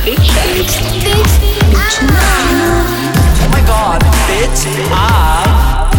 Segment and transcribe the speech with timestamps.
[0.00, 0.32] Bitch
[2.08, 2.24] up.
[3.36, 4.64] Oh my god, bitch
[4.94, 5.92] up.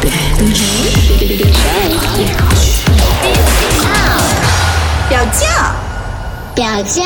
[0.00, 0.62] Bitch
[3.02, 3.42] up.
[5.08, 5.42] 表酱，
[6.54, 7.02] 表酱。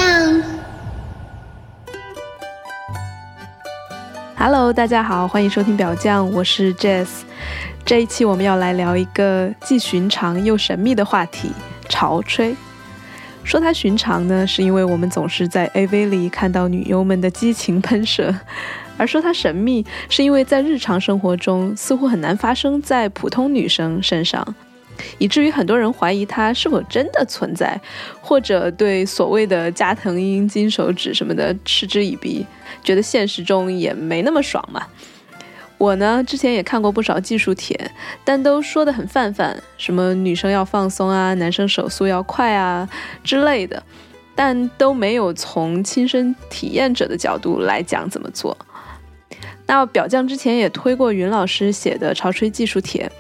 [4.39, 7.07] Hello，大家好，欢迎收听表酱，我是 Jess。
[7.87, 11.53] 这一期我们要来聊一个既寻常又神秘的话题——
[11.89, 12.53] 潮吹。
[13.45, 18.35] 说它寻常呢，是因为我们总是在 AV 里看到女优们的激情喷射；
[18.97, 24.45] 而说它神秘，是因为在日常生活中似乎很难发生在普通女生身上，
[25.19, 27.81] 以至于很多人怀疑它是否真的存在，
[28.21, 32.45] 或者对所谓的加藤鹰、金手指什么的嗤之以鼻，
[32.83, 34.85] 觉得现实中也没那么爽嘛。
[35.79, 37.79] 我呢，之前也看过不少技术帖，
[38.25, 42.89] 但都说得很泛泛，什么女生要放松啊，男生手速要快啊
[43.23, 43.83] 之类的，
[44.35, 48.57] 但都没有从亲身体验者的角度来讲怎么做。
[49.67, 53.11] 那表匠之前也推过云老师写的潮吹技术帖，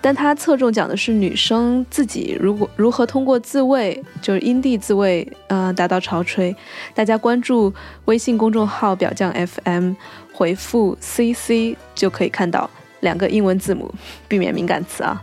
[0.00, 6.54] 但他侧重讲的是女生自己如果如何通过自慰，就是阴蒂自慰，呃，达到潮吹。
[6.92, 7.72] 大家关注
[8.04, 9.94] 微信公众号表匠 FM。
[10.36, 12.68] 回复 CC 就可以看到
[13.00, 13.90] 两个英文字母，
[14.28, 15.22] 避免敏感词啊。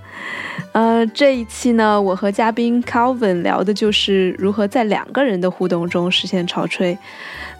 [0.71, 6.97] 呃，这一期呢，我和嘉宾 Calvin 聊的就是如何在两个人的互动中实现潮吹，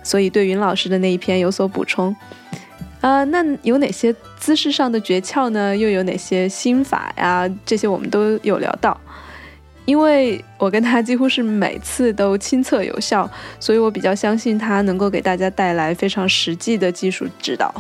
[0.02, 2.16] 所以对云老师的那一篇有所补充。
[3.02, 5.78] 呃，那有哪些姿势上的诀窍呢？
[5.78, 7.48] 又有哪些心法呀？
[7.64, 9.00] 这些我们都有聊到。
[9.86, 17.74] 因为我跟他几乎是每次都亲测有效，所以我比较相信他能够给大家带来非常实际的技术指导。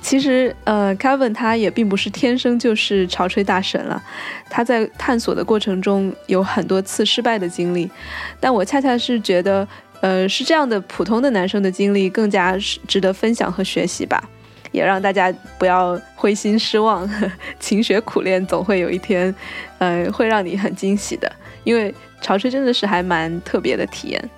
[0.00, 4.02] 其实，呃，Kevin 他也并不是天生就是潮吹大神了，
[4.50, 7.90] 他在探索的过程中有很多次失败的经历，
[8.38, 9.66] 但我恰恰是觉得，
[10.00, 14.22] 呃，是这样的普通的男生的经历更加值得分享和学习吧。
[14.74, 17.08] 也让大家不要灰心失望，
[17.60, 19.32] 勤学苦练，总会有一天，
[19.78, 21.30] 呃，会让你很惊喜的。
[21.62, 24.30] 因为潮吹真的是还蛮特别的体验。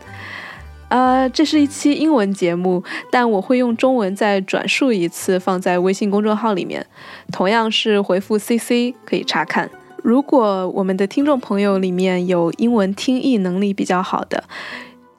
[0.89, 6.87] 呃，这是一期英文节目，但我会用中文再转述一次，放在微信公众号里面，
[7.33, 9.71] 同样是回复 CC 可以查看。
[10.03, 14.45] 如果我们的听众朋友里面有英文听译能力比较好的，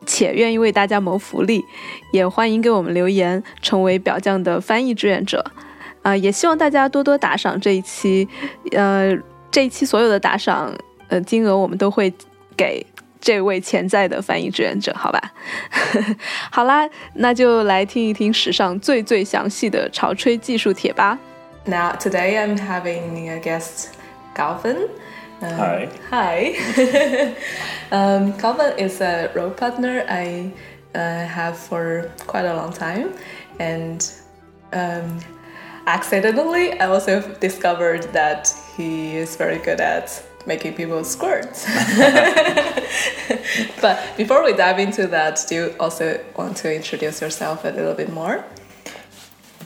[0.07, 1.63] 且愿意为大家谋福利，
[2.11, 5.45] 也欢迎给我们留言，成为表匠的翻译志愿者。
[6.01, 8.25] 啊、也希望大家多多打赏这一期，
[8.71, 9.13] 呃，
[9.51, 10.73] 这一期所有的打赏，
[11.09, 12.13] 呃，金额我们都会
[12.55, 12.85] 给
[13.19, 15.19] 这位潜在的翻译志愿者，好吧？
[16.49, 21.19] 好啦，那就来听一听史上最最详细的潮吹技术帖吧。
[21.65, 23.87] Now today I'm having a guest,
[24.33, 24.87] Galvin.
[25.39, 25.89] Um, hi.
[26.09, 27.35] Hi.
[27.91, 30.51] um, Calvin is a rope partner I
[30.95, 33.13] uh, have for quite a long time,
[33.59, 34.11] and
[34.73, 35.19] um,
[35.85, 41.53] accidentally I also discovered that he is very good at making people squirt.
[43.81, 47.93] but before we dive into that, do you also want to introduce yourself a little
[47.93, 48.43] bit more?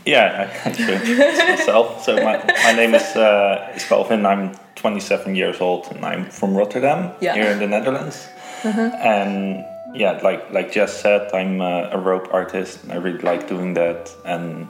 [0.06, 2.04] Yeah, I can introduce myself.
[2.04, 4.26] So my, my name is uh, is Calvin.
[4.26, 7.36] I'm 27 years old and I'm from Rotterdam Yeah.
[7.36, 8.28] here in the Netherlands.
[8.64, 12.84] And yeah, like like Jess said, I'm a, a rope artist.
[12.84, 14.68] And I really like doing that, and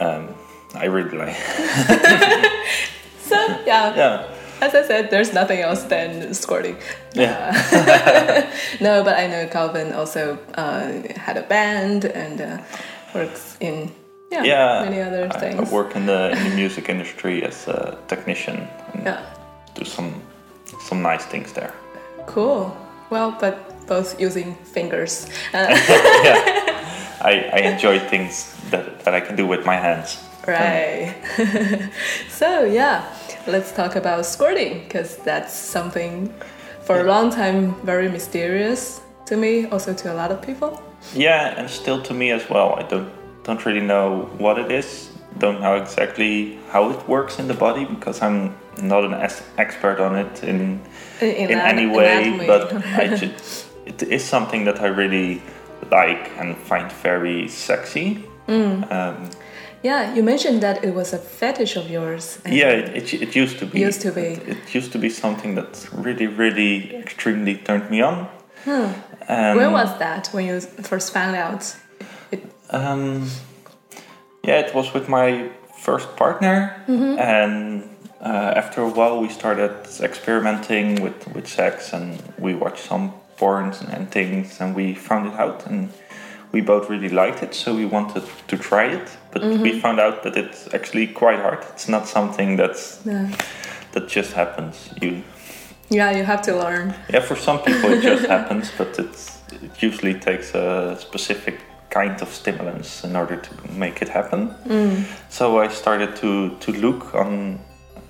[0.00, 0.28] um,
[0.74, 1.36] I really like
[3.28, 4.24] So yeah, yeah
[4.62, 6.76] as I said, there's nothing else than squirting.
[7.14, 7.52] yeah
[8.80, 12.58] No, but I know Calvin also uh, had a band and uh,
[13.14, 13.90] works in
[14.44, 14.90] yeah, yeah.
[14.90, 19.04] many other I, I work in the in the music industry as a technician and
[19.04, 19.20] Yeah,
[19.74, 20.14] do some
[20.88, 21.72] some nice things there.
[22.26, 22.76] cool.
[23.10, 23.54] Well, but
[23.86, 25.26] both using fingers.
[25.54, 25.68] Uh,
[26.24, 26.64] yeah,
[27.20, 30.18] I, I enjoy things that, that I can do with my hands.
[30.46, 31.14] right.
[32.28, 33.04] so yeah,
[33.46, 36.32] let's talk about squirting because that's something
[36.82, 40.80] for a long time very mysterious to me, also to a lot of people.
[41.14, 42.74] Yeah, and still to me as well.
[42.78, 43.08] I don't
[43.46, 45.08] don't really know what it is.
[45.38, 49.14] Don't know exactly how it works in the body because I'm not an
[49.58, 50.80] expert on it in
[51.20, 52.46] In, in an- any way.
[52.46, 55.40] But I just it is something that I really
[55.90, 58.24] like and find very sexy.
[58.48, 59.30] Um,
[59.82, 62.38] yeah, you mentioned that it was a fetish of yours.
[62.46, 63.80] yeah, it, it, it used to be.
[63.80, 64.40] Used to be.
[64.52, 68.28] It, used to be something that really, really, extremely turned me on.
[68.66, 71.76] And When was that when you first found out?
[72.70, 73.28] Um,
[74.42, 77.84] yeah, it was with my first partner, and
[78.20, 83.80] uh, after a while, we started experimenting with, with sex and we watched some porns
[83.82, 85.90] and, and things and we found it out and
[86.52, 89.08] we both really liked it, so we wanted to try it.
[89.32, 91.58] But we found out that it's actually quite hard.
[91.74, 93.28] It's not something that's Yeah.
[93.92, 94.88] that just happens.
[95.02, 95.22] You
[95.90, 96.94] Yeah, you have to learn.
[97.12, 101.54] yeah, for some people it just happens, but it's, it usually takes a specific
[101.90, 104.50] kind of stimulants in order to make it happen.
[105.28, 107.58] So I started to, to look on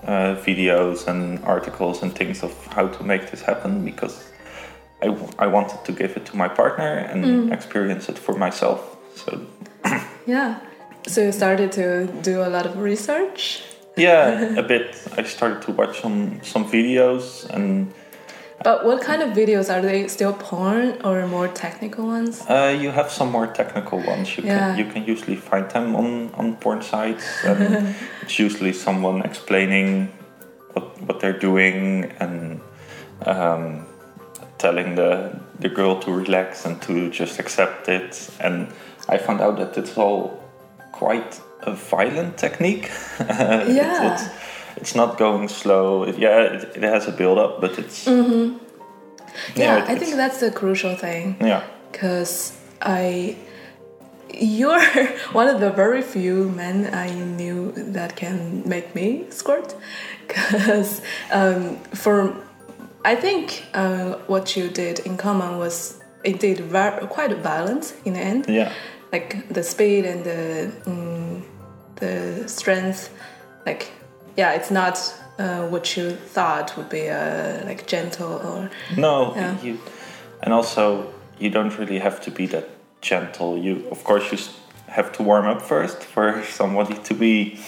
[0.06, 4.24] uh, videos and articles and things of how to make this happen because
[5.02, 8.96] I, w- I wanted to give it to my partner and experience it for myself.
[9.14, 9.40] So
[10.26, 10.58] Yeah.
[11.06, 13.62] So you started to do a lot of research.
[13.96, 14.96] yeah, a bit.
[15.16, 17.92] I started to watch some some videos and
[18.64, 20.08] But what kind of videos are they?
[20.08, 22.42] Still porn or more technical ones?
[22.48, 24.36] Uh, you have some more technical ones.
[24.36, 24.58] You Yeah.
[24.58, 27.44] can you can usually find them on, on porn sites.
[27.44, 30.08] And it's usually someone explaining
[30.72, 32.60] what what they're doing and
[33.26, 33.86] um,
[34.58, 38.30] telling the the girl to relax and to just accept it.
[38.40, 38.68] And
[39.08, 40.40] I found out that it's all
[40.92, 42.90] quite a violent technique.
[43.68, 44.16] Yeah.
[44.76, 46.04] It's, not going slow.
[46.04, 48.06] It, yeah, it, it has a build up, but it's
[49.54, 51.36] Yeah, it- I think that's the crucial thing.
[51.40, 51.62] yeah.
[51.92, 52.52] because
[52.82, 53.36] I
[54.34, 54.80] you're
[55.32, 59.74] one of the very few men I knew that can make me squirt
[60.26, 61.00] because
[61.32, 62.34] um, for
[63.04, 68.20] I think uh, what you did in common was indeed very, quite violent in the
[68.20, 68.72] end Yeah.
[69.12, 71.42] like the speed and the mm,
[72.00, 73.10] the strength
[73.64, 73.90] like
[74.36, 74.98] yeah it's not
[75.38, 79.60] uh, what you thought would be uh, like gentle or No, Yeah.
[79.62, 79.78] you,
[80.42, 82.68] and also you don't really have to be that
[83.02, 83.58] gentle.
[83.58, 84.38] You, of course, you
[84.88, 87.58] have to warm up first for somebody to be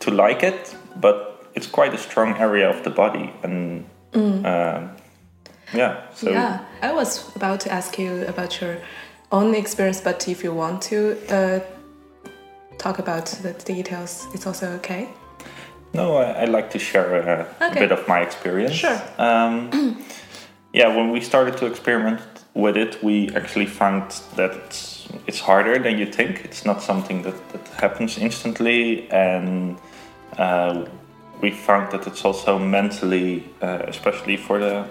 [0.00, 3.84] to like it, but it's quite a strong area of the body, and
[4.14, 4.90] um,
[5.72, 6.02] yeah.
[6.14, 8.76] So yeah, I was about to ask you about your
[9.30, 11.60] own experience, but if you want to uh,
[12.78, 15.08] talk about the details, it's also okay.
[15.94, 18.74] No, I, I like to share a, a bit of my experience.
[18.74, 19.00] Sure.
[19.16, 20.04] Um,
[20.72, 22.20] yeah, when we started to experiment
[22.52, 26.44] with it, we actually found that it's, it's harder than you think.
[26.44, 29.78] It's not something that, that happens instantly, and
[30.36, 30.84] uh,
[31.40, 34.86] we found that it's also mentally, uh, especially for the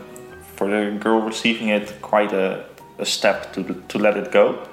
[0.56, 2.66] for the girl receiving it, quite a,
[3.00, 4.68] a step to to let it go,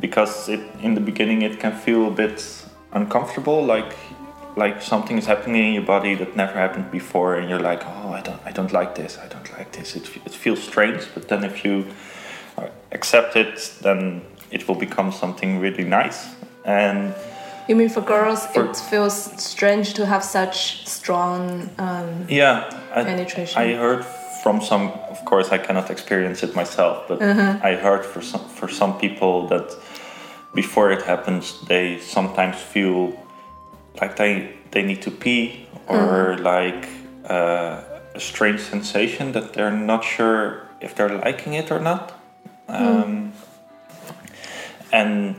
[0.00, 3.94] because it in the beginning it can feel a bit uncomfortable, like
[4.56, 8.10] like something is happening in your body that never happened before, and you're like, oh,
[8.12, 9.96] I don't, I don't like this, I don't like this.
[9.96, 11.86] It, it feels strange, but then if you
[12.56, 16.28] uh, accept it, then it will become something really nice.
[16.64, 17.14] And
[17.68, 21.70] You mean for girls, For- it feels strange to have such strong.
[21.78, 23.60] Um, yeah, I, Penetration.
[23.60, 24.04] I heard
[24.42, 24.92] from some.
[25.10, 29.48] Of course, I cannot experience it myself, but I heard for some for some people
[29.48, 29.76] that
[30.54, 33.12] before it happens, they sometimes feel
[34.00, 36.88] like they they need to pee or like
[37.28, 37.82] uh,
[38.14, 42.12] a strange sensation that they're not sure if they're liking it or not.
[42.68, 43.32] Um,
[44.92, 45.34] And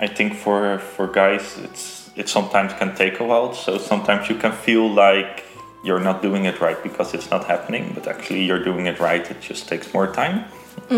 [0.00, 3.54] I think for for guys, it's it sometimes can take a while.
[3.54, 5.44] So sometimes you can feel like
[5.84, 9.30] you're not doing it right because it's not happening, but actually you're doing it right.
[9.30, 10.44] It just takes more time.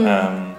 [0.07, 0.57] Um,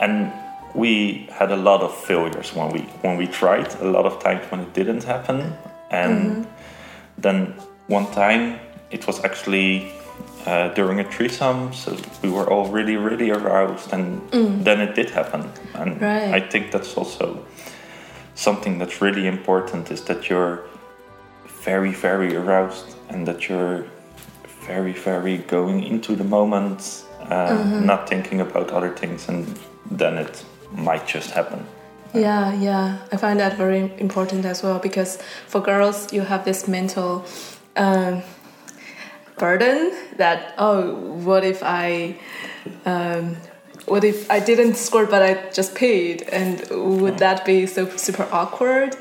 [0.00, 0.32] and
[0.74, 3.74] we had a lot of failures when we when we tried.
[3.80, 5.52] A lot of times when it didn't happen,
[5.90, 6.46] and
[7.18, 7.54] then
[7.88, 8.58] one time
[8.90, 9.92] it was actually
[10.46, 14.20] uh, during a threesome, so we were all really really aroused, and
[14.64, 15.50] then it did happen.
[15.74, 16.34] And Right.
[16.34, 17.44] I think that's also
[18.34, 20.60] something that's really important is that you're
[21.64, 23.84] very very aroused and that you're
[24.66, 29.46] very very going into the moment uh, not thinking about other things and
[29.90, 31.66] then it might just happen
[32.14, 32.98] Yeah, yeah.
[33.10, 35.16] I find that very important as well because
[35.48, 37.24] for girls, you have this mental
[37.76, 38.22] um,
[39.38, 42.16] burden that oh, what if I,
[42.84, 43.36] um,
[43.86, 46.60] what if I didn't score but I just paid, and
[47.00, 48.94] would that be so super awkward,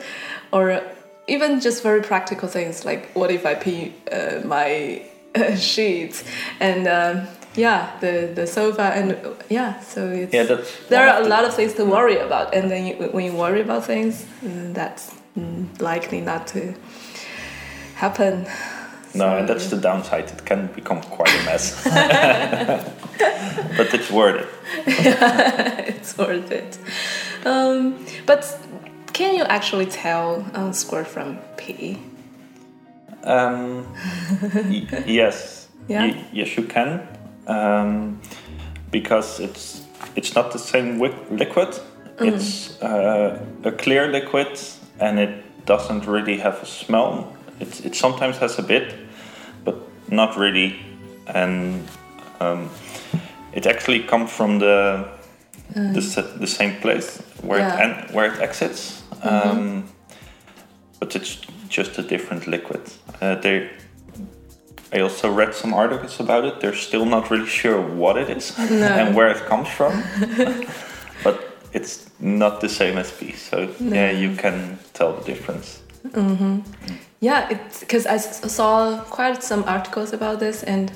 [0.54, 0.82] or
[1.28, 5.04] even just very practical things like what if I pee uh, my
[5.36, 6.24] uh, sheets
[6.60, 6.88] and.
[6.88, 9.18] Um, yeah, the the sofa and
[9.50, 12.70] yeah, so it's Yeah, that's there are a lot of things to worry about, and
[12.72, 15.12] then you, when you worry about things, mm, that's
[15.80, 16.74] likely not to
[17.96, 18.46] happen.
[19.14, 21.84] no and that's the downside it can become quite a mess
[23.78, 24.48] but it's worth it
[25.96, 26.78] it's worth it.
[27.46, 28.42] Um, but
[29.14, 31.98] can you actually tell um, squirt from p
[33.24, 33.86] Um,
[35.06, 35.68] yes.
[35.90, 36.06] Yeah?
[36.06, 37.02] Y- yes, you can.
[37.52, 38.20] Um,
[38.92, 39.82] because it's
[40.16, 41.00] it's not the same
[41.38, 41.80] liquid.
[42.18, 42.28] Mm.
[42.28, 44.60] It's uh, a clear liquid,
[45.00, 47.36] and it doesn't really have a smell.
[47.60, 48.96] It it sometimes has a bit,
[49.66, 49.76] but
[50.08, 50.76] not really.
[51.28, 51.88] And
[52.40, 52.70] um,
[53.54, 55.06] it actually comes from the
[55.74, 57.88] the, the same place where Yeah.
[57.88, 59.04] it where it exits.
[59.24, 59.84] Um,
[61.00, 62.82] but it's just a different liquid.
[63.22, 63.70] Uh, they,
[64.94, 66.60] I also read some articles about it.
[66.60, 70.04] They're still not really sure what it is and where it comes from,
[71.24, 73.32] but it's not the same as pee.
[73.34, 75.82] So yeah, you can tell the difference.
[77.20, 80.92] Yeah, it's because I saw quite some articles about this and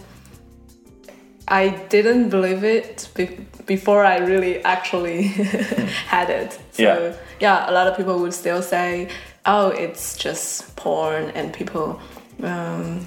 [1.47, 5.21] I didn't believe it be- before I really actually
[6.07, 6.59] had it.
[6.71, 7.13] So Yeah.
[7.39, 9.09] yeah, a lot of people would still say,
[9.45, 11.99] "Oh, it's just porn," and people
[12.43, 13.05] um,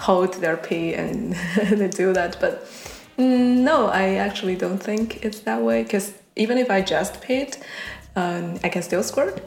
[0.00, 1.32] hold their pee and
[1.70, 2.38] they do that.
[2.40, 2.64] But
[3.18, 5.82] mm, no, I actually don't think it's that way.
[5.82, 7.62] Because even if I just peed,
[8.16, 9.42] um, I can still squirt.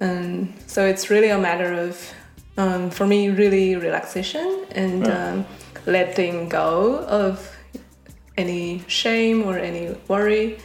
[0.00, 2.14] Um, so it's really a matter of,
[2.56, 5.46] um, for me, really relaxation and um,
[5.86, 7.56] letting go of
[8.36, 10.58] any shame or any worry.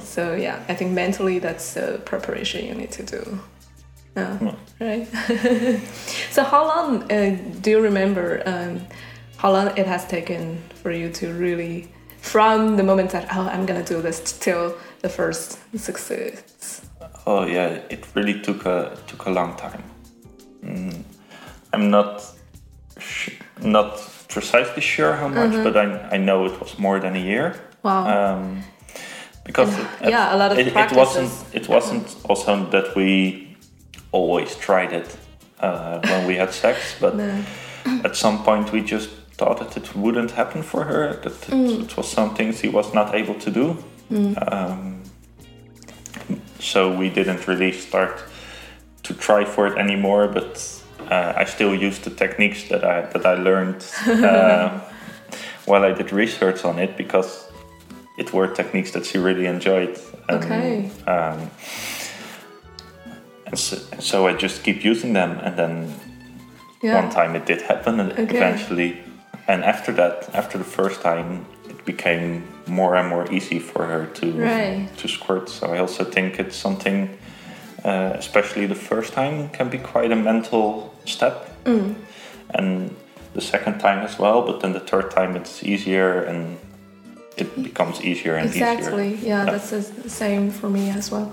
[0.00, 3.40] So yeah, I think mentally that's the preparation you need to do.
[4.16, 5.06] Yeah, right.
[6.30, 8.42] so how long uh, do you remember?
[8.44, 8.80] Um,
[9.38, 11.88] how long it has taken for you to really,
[12.20, 16.82] from the moment that oh I'm gonna do this till the first success?
[17.26, 19.82] Oh yeah, it really took a took a long time.
[20.62, 21.02] Mm,
[21.72, 22.22] I'm not
[22.98, 23.96] sh- not
[24.28, 27.54] precisely sure how much, but I I know it was more than a year.
[27.82, 28.36] Wow.
[28.36, 28.62] Um,
[29.44, 33.51] because it, yeah, a lot of it, it wasn't it wasn't also that we
[34.12, 35.16] always tried it
[35.60, 37.14] uh, when we had sex, but
[38.04, 41.14] at some point we just thought that it wouldn't happen for her.
[41.22, 41.82] That it, Mm.
[41.84, 43.76] it was something she was not able to do.
[44.46, 45.02] Um,
[46.58, 48.22] so we didn't really start
[49.02, 50.28] to try for it anymore.
[50.28, 54.80] But uh, I still use the techniques that I that I learned uh,
[55.66, 57.48] while I did research on it because
[58.18, 59.98] it were techniques that she really enjoyed.
[60.28, 60.90] And, Okay.
[61.06, 61.50] Um,
[63.52, 65.94] and so, so I just keep using them, and then
[66.82, 66.96] Yeah.
[66.96, 68.36] one time it did happen, and Okay.
[68.36, 68.96] eventually,
[69.46, 74.06] and after that, after the first time, it became more and more easy for her
[74.20, 74.88] to Right.
[74.96, 75.48] to squirt.
[75.48, 77.08] So I also think it's something,
[77.84, 81.94] uh, especially the first time, can be quite a mental step, Mm.
[82.58, 82.90] and
[83.34, 84.42] the second time as well.
[84.42, 86.58] But then the third time, it's easier, and
[87.36, 88.66] it becomes easier and easier.
[88.66, 89.08] Exactly.
[89.14, 89.28] easier.
[89.28, 91.32] Yeah, that's the same for me as well.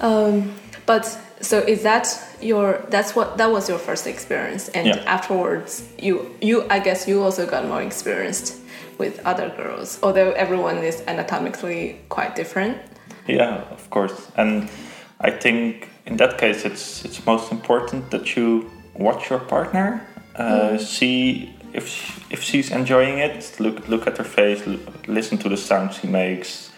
[0.00, 0.52] Um,
[0.86, 1.04] but
[1.44, 2.06] so is that
[2.40, 2.66] your?
[2.90, 5.02] That's what that was your first experience, and Yeah.
[5.16, 8.54] afterwards, you you I guess you also got more experienced
[8.98, 12.76] with other girls, although everyone is anatomically quite different.
[13.26, 14.14] Yeah, of course.
[14.36, 14.68] And
[15.20, 20.00] I think in that case, it's it's most important that you watch your partner,
[20.38, 23.56] uh, see if she, if she's enjoying it.
[23.58, 26.70] Look look at her face, l- listen to the sounds she makes,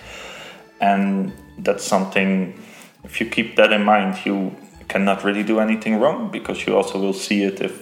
[0.80, 1.32] and
[1.64, 2.54] that's something.
[3.06, 4.54] If you keep that in mind, you
[4.88, 7.72] cannot really do anything wrong because you also will see it if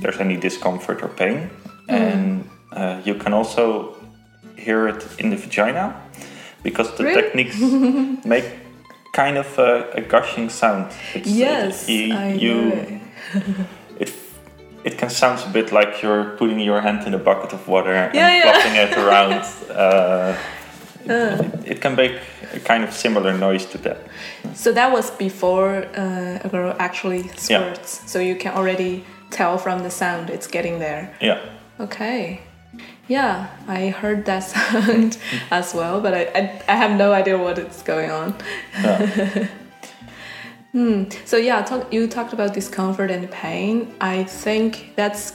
[0.00, 1.50] there's any discomfort or pain,
[1.88, 3.94] and uh, you can also
[4.56, 5.94] hear it in the vagina
[6.62, 7.22] because the Really?
[7.22, 7.56] techniques
[8.24, 8.44] make
[9.12, 10.90] kind of a, a gushing sound.
[11.14, 13.00] It's, Yes, you, I you know it.
[14.08, 14.12] it
[14.84, 17.92] it can sound a bit like you're putting your hand in a bucket of water
[17.94, 18.42] and Yeah, yeah.
[18.52, 19.42] flopping it around.
[19.70, 20.36] Uh,
[21.06, 22.18] it, it can make
[22.52, 23.98] a kind of similar noise to that.
[24.54, 27.74] So that was before uh, a girl actually Yeah.
[27.82, 31.14] So you can already tell from the sound it's getting there.
[31.20, 31.40] Yeah.
[31.80, 32.40] Okay.
[33.08, 35.18] Yeah, I heard that sound
[35.50, 38.34] as well, but I, I, I have no idea what is going on.
[40.74, 41.04] Hmm.
[41.24, 43.94] So yeah, talk, you talked about discomfort and pain.
[44.00, 45.32] I think that's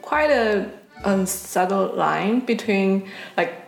[0.00, 0.70] quite a
[1.04, 3.65] unsubtle line between like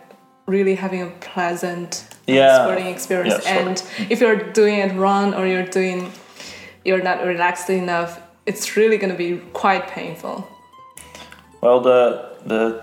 [0.49, 2.63] really having a pleasant uh, Yeah.
[2.63, 6.11] squirting experience Yeah, and if you're doing it wrong or you're doing
[6.85, 8.11] you're not relaxed enough,
[8.45, 10.35] it's really gonna be quite painful.
[11.61, 11.99] Well, the
[12.45, 12.81] the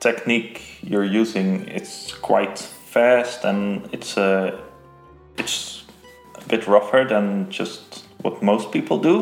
[0.00, 2.58] technique you're using it's quite
[2.92, 4.50] fast and it's uh,
[5.36, 5.84] it's
[6.34, 9.16] a bit rougher than just what most people do.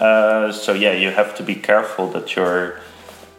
[0.00, 2.80] Uh, so yeah, you have to be careful that you're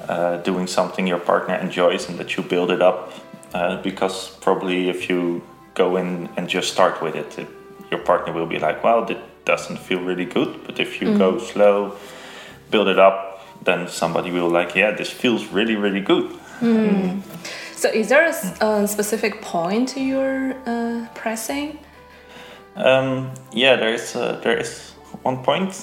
[0.09, 3.11] uh, doing something your partner enjoys and that you build it up.
[3.53, 5.41] Uh, because probably if you
[5.73, 7.47] go in and just start with it, it,
[7.89, 11.37] your partner will be like, "Well, that doesn't feel really good." But if you go
[11.39, 11.97] slow,
[12.69, 13.31] build it up,
[13.63, 16.31] then somebody will like, yeah, this feels really, really good.
[17.75, 18.25] So, is there
[18.61, 21.79] a specific point you're uh, pressing?
[22.75, 24.91] Um, yeah, there is uh, there is
[25.23, 25.73] one point.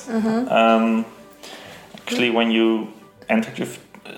[0.49, 1.05] Um,
[1.95, 2.89] actually, when you
[3.29, 3.69] enter your,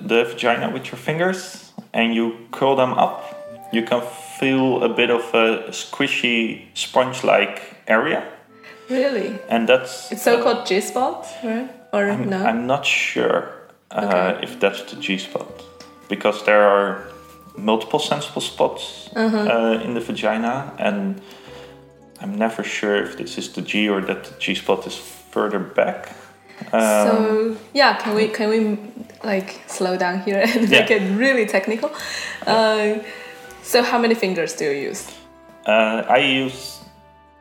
[0.00, 3.39] the vagina with your fingers and you curl them up,
[3.72, 4.02] you can
[4.38, 8.22] feel a bit of a squishy sponge-like area,
[8.88, 9.38] Really?
[9.48, 11.68] and that's It's so called G spot, right?
[11.92, 12.44] Or I'm, no?
[12.44, 13.50] I'm not sure
[13.90, 14.42] uh, Okay.
[14.42, 15.48] if that's the G spot
[16.08, 17.04] because there are
[17.56, 19.38] multiple sensible spots Uh-huh.
[19.38, 21.20] uh, in the vagina, and
[22.22, 24.96] I'm never sure if this is the G or that the G spot is
[25.32, 26.08] further back.
[26.72, 28.78] Um, so yeah, can we can we
[29.24, 30.80] like slow down here and Yeah.
[30.80, 31.90] make it really technical?
[32.46, 32.98] Uh,
[33.70, 35.06] so how many fingers do you use?
[35.66, 36.80] Uh, I use,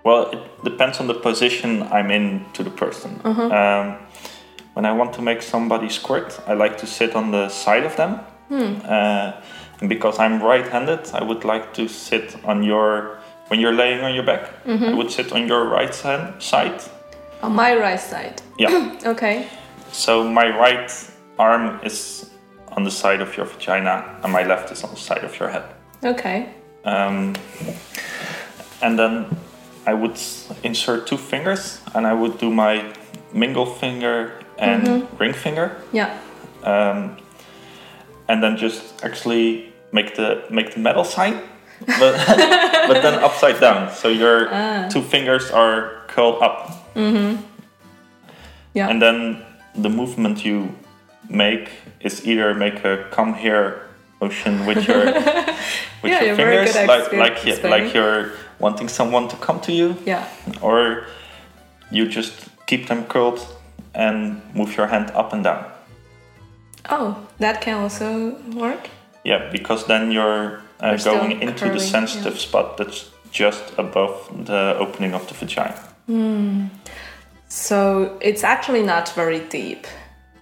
[0.04, 3.20] well, it depends on the position I'm in to the person.
[3.26, 3.98] Um,
[4.76, 7.96] when I want to make somebody squirt, I like to sit on the side of
[7.96, 8.20] them.
[8.52, 9.42] Uh,
[9.82, 13.18] and because I'm right handed, I would like to sit on your,
[13.48, 16.82] when you're laying on your back, I would sit on your right hand, side.
[17.42, 18.42] On my right side.
[18.60, 18.98] Yeah.
[19.06, 19.48] Okay.
[19.92, 20.92] so my right
[21.40, 22.30] arm is
[22.76, 25.50] on the side of your vagina, and my left is on the side of your
[25.50, 25.64] head.
[26.04, 26.54] Okay.
[26.86, 27.36] Um,
[28.82, 29.38] and then
[29.86, 30.18] I would
[30.64, 32.94] insert two fingers and I would do my
[33.34, 35.82] mingle finger and ring finger.
[35.92, 36.18] Yeah.
[36.64, 37.18] Um,
[38.28, 41.42] and then just actually make the make the metal sign,
[41.86, 42.14] but,
[42.88, 43.92] but then upside down.
[43.92, 44.50] So your
[44.90, 46.94] two fingers are curled up.
[46.96, 47.42] Mm-hmm.
[48.74, 48.90] Yeah.
[48.90, 49.44] And then
[49.76, 50.76] the movement you
[51.30, 53.89] make is either make a come here
[54.22, 55.06] motion with your
[56.02, 57.86] with Yeah, your fingers, like like explaining.
[57.86, 60.28] like you're wanting someone to come to you, yeah.
[60.62, 61.06] or
[61.92, 62.34] you just
[62.66, 63.40] keep them curled
[63.94, 65.66] and move your hand up and down.
[66.90, 68.90] Oh, that can also work.
[69.24, 72.40] Yeah, because then you're uh, going into the sensitive yeah.
[72.40, 75.76] spot that's just above the opening of the vagina.
[77.50, 79.88] So it's actually not very deep.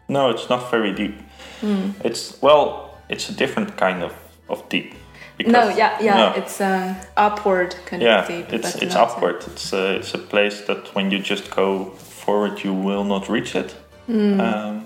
[0.09, 1.15] No, it's not very deep.
[1.61, 1.91] Hmm.
[2.03, 4.11] It's well, it's a different kind of
[4.49, 4.93] of deep.
[5.37, 6.33] Because, No, yeah, yeah, no.
[6.35, 8.53] it's uh, upward kind yeah, of deep.
[8.53, 9.43] it's it's upward.
[9.47, 11.85] It's a, it's a place that when you just go
[12.25, 13.75] forward, you will not reach it.
[14.07, 14.39] Hmm.
[14.39, 14.83] Um,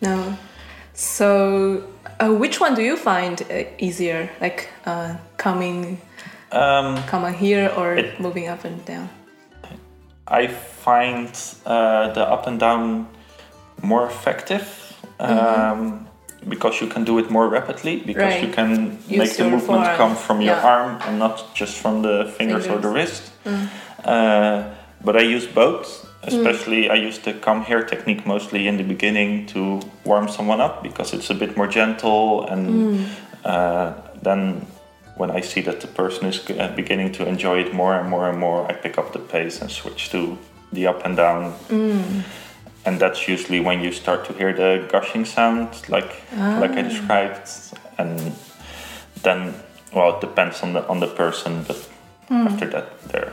[0.00, 0.36] No.
[0.94, 1.82] So,
[2.20, 6.00] uh, which one do you find uh, easier, like uh, coming,
[6.52, 9.08] um, coming here or It- moving up and down?
[10.26, 11.28] I find
[11.66, 13.06] uh, the up and down
[13.82, 14.66] more effective
[15.20, 16.07] um,
[16.48, 19.96] because you can do it more rapidly because you can Use make the movement forearm.
[19.96, 20.66] come from your Yeah.
[20.74, 22.94] arm and not just from the fingers, or the Fingers.
[22.94, 23.22] wrist.
[24.04, 24.62] Uh,
[25.04, 26.04] but I use both.
[26.22, 30.82] Especially, I use the come here technique mostly in the beginning to warm someone up
[30.82, 33.06] because it's a bit more gentle, and
[33.44, 34.66] uh, then
[35.16, 38.28] when I see that the person is uh, beginning to enjoy it more and more
[38.28, 40.36] and more, I pick up the pace and switch to
[40.72, 41.54] the up and down.
[42.84, 46.22] And that's usually when you start to hear the gushing sound, like
[46.60, 47.48] like I described,
[47.98, 48.32] and
[49.22, 49.54] then
[49.92, 51.88] well, it depends on the on the person, but
[52.30, 53.32] after that there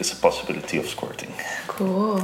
[0.00, 1.32] is a possibility of squirting.
[1.66, 2.20] Cool.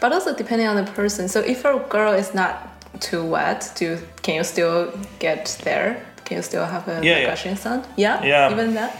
[0.00, 1.28] But also depending on the person.
[1.28, 2.54] So if a girl is not
[3.00, 6.04] too wet, do you, can you still get there?
[6.24, 7.26] Can you still have a Yeah, yeah.
[7.26, 7.84] gushing sound?
[7.96, 8.22] Yeah.
[8.24, 8.50] Yeah.
[8.52, 8.96] Even that.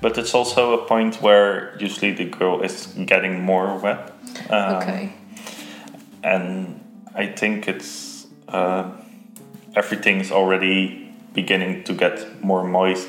[0.00, 4.12] But it's also a point where usually the girl is getting more wet.
[4.50, 5.12] Um, Okay.
[6.22, 6.80] And
[7.14, 8.90] I think it's uh,
[9.74, 13.08] everything is already beginning to get more moist,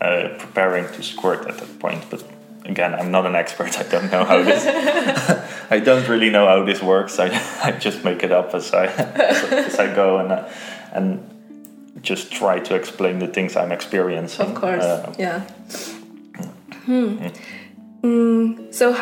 [0.00, 2.04] uh, preparing to squirt at that point.
[2.10, 2.24] But
[2.64, 3.78] again, I'm not an expert.
[3.84, 4.64] I don't know how this.
[5.70, 7.18] I don't really know how this works.
[7.18, 7.28] I,
[7.62, 10.48] I just make it up as I as, I go and uh,
[10.92, 11.26] and
[12.02, 14.46] just try to explain the things I'm experiencing.
[14.46, 14.82] Of course.
[14.82, 15.40] Uh, yeah.
[16.84, 17.28] Hmm.
[18.02, 18.96] Mm, so,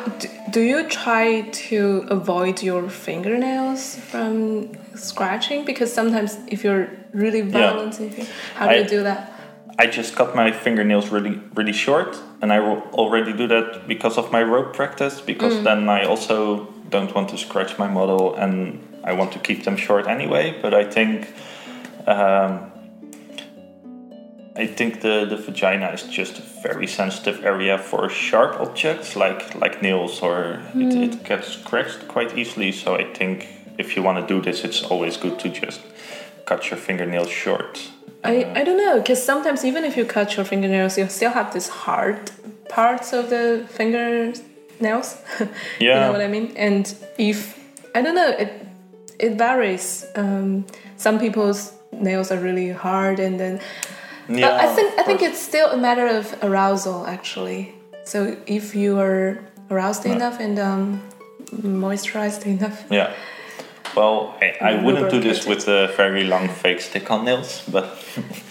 [0.50, 5.64] do you try to avoid your fingernails from scratching?
[5.64, 8.10] Because sometimes, if you're really violent, you,
[8.56, 9.32] how do I- you do that?
[9.80, 14.32] I just cut my fingernails really, really short, and I already do that because of
[14.32, 15.20] my rope practice.
[15.20, 19.62] Because then I also don't want to scratch my model, and I want to keep
[19.62, 20.56] them short anyway.
[20.60, 21.28] But I think,
[22.08, 22.72] um,
[24.58, 29.54] I think the, the vagina is just a very sensitive area for sharp objects like
[29.54, 32.72] like nails, or it, it gets scratched quite easily.
[32.72, 33.46] So I think
[33.78, 35.80] if you want to do this, it's always good to just
[36.44, 37.88] cut your fingernails short.
[38.24, 41.54] I, I don't know, because sometimes even if you cut your fingernails, you still have
[41.54, 42.32] these hard
[42.68, 44.42] parts of the fingernails.
[44.80, 45.46] yeah,
[45.78, 46.52] you know what I mean?
[46.56, 47.56] And if
[47.94, 48.50] I don't know, it
[49.20, 50.04] it varies.
[50.16, 50.66] Um,
[50.96, 53.60] some people's nails are really hard, and then.
[54.28, 57.74] But I think I think it's still a matter of arousal, actually.
[58.04, 59.38] So if you are
[59.70, 61.02] aroused enough and um,
[61.62, 63.12] moisturized enough, Yeah.
[63.96, 67.84] Well, I, I wouldn't do this with the very long fake stick on nails, but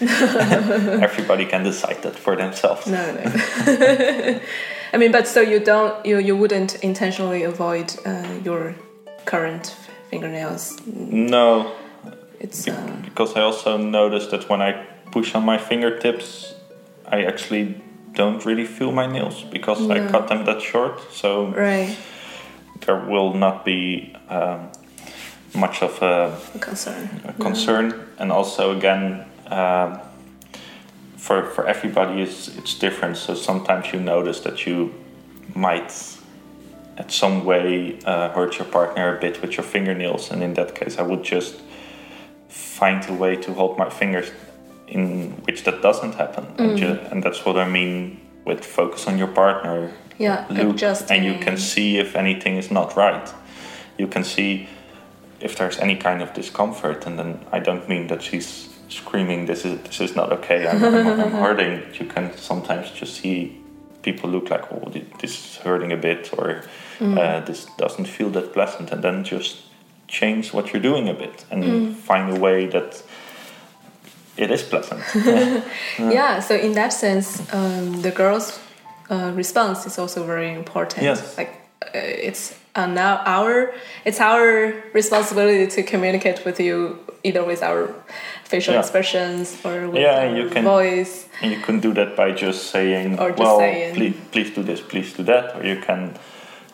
[1.02, 2.86] everybody can decide that for themselves.
[2.86, 3.20] no, no.
[4.92, 8.74] I mean, but so you don't you you wouldn't intentionally avoid uh, your
[9.26, 9.76] current
[10.10, 10.76] fingernails.
[10.86, 11.72] No,
[12.40, 14.72] It's be- uh, because I also noticed that when I
[15.10, 16.54] push on my fingertips,
[17.06, 17.80] I actually
[18.12, 21.12] don't really feel my nails because I cut them that short.
[21.12, 21.96] So right.
[22.80, 24.70] there will not be um,
[25.54, 27.20] much of a a concern.
[27.24, 27.94] a concern.
[28.18, 30.00] And also again um,
[31.16, 33.16] for for everybody it's it's different.
[33.16, 34.92] So sometimes you notice that you
[35.54, 35.92] might
[36.96, 40.30] at some way uh, hurt your partner a bit with your fingernails.
[40.30, 41.54] And in that case i would just
[42.48, 44.30] find a way to hold my fingers
[44.90, 47.12] in which that doesn't happen and, ju- mm.
[47.12, 51.16] and that's what i mean with focus on your partner Yeah, look adjusting.
[51.16, 53.28] and you can see if anything is not right.
[53.98, 54.68] You can see
[55.40, 59.64] if there's any kind of discomfort and then i don't mean that she's screaming this
[59.64, 61.82] is this is not okay i'm, I'm, I'm hurting.
[62.00, 63.58] You can sometimes just see
[64.02, 66.62] people look like oh this is hurting a bit or
[66.98, 67.18] mm.
[67.18, 69.58] uh, this doesn't feel that pleasant and then just
[70.06, 71.94] change what you're doing a bit and mm.
[71.94, 73.02] find a way that
[74.38, 75.02] it is pleasant
[75.98, 78.58] Yeah, so in that sense, um, the girl's
[79.10, 81.02] uh, response is also very important.
[81.02, 81.36] Yes.
[81.38, 81.50] Like
[81.82, 81.88] uh,
[82.28, 83.72] it's now our
[84.04, 87.88] it's our responsibility to communicate with you either with our
[88.44, 88.80] facial Yeah.
[88.80, 91.26] expressions or with Yeah, you can- voice.
[91.42, 93.94] And you can do that by just saying, Or just well, saying.
[93.94, 95.56] please, please do this, please do that.
[95.56, 96.14] Or you can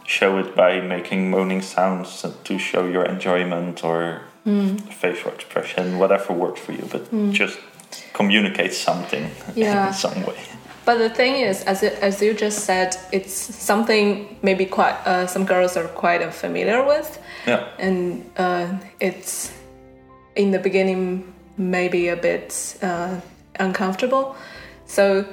[0.06, 4.76] show it by making moaning sounds to show your enjoyment or Hmm.
[4.76, 6.86] facial expression, whatever works for you.
[6.90, 7.02] But
[7.32, 7.58] just
[8.12, 9.88] communicate something Yeah.
[9.88, 10.38] in some way.
[10.84, 15.26] But the thing is, as it, as you just said, it's something maybe quite uh,
[15.26, 17.18] some girls are quite unfamiliar with.
[17.46, 17.64] Yeah.
[17.78, 18.66] and uh,
[19.00, 19.50] it's
[20.36, 21.24] in the beginning
[21.56, 23.20] maybe a bit uh,
[23.60, 24.36] uncomfortable.
[24.86, 25.24] So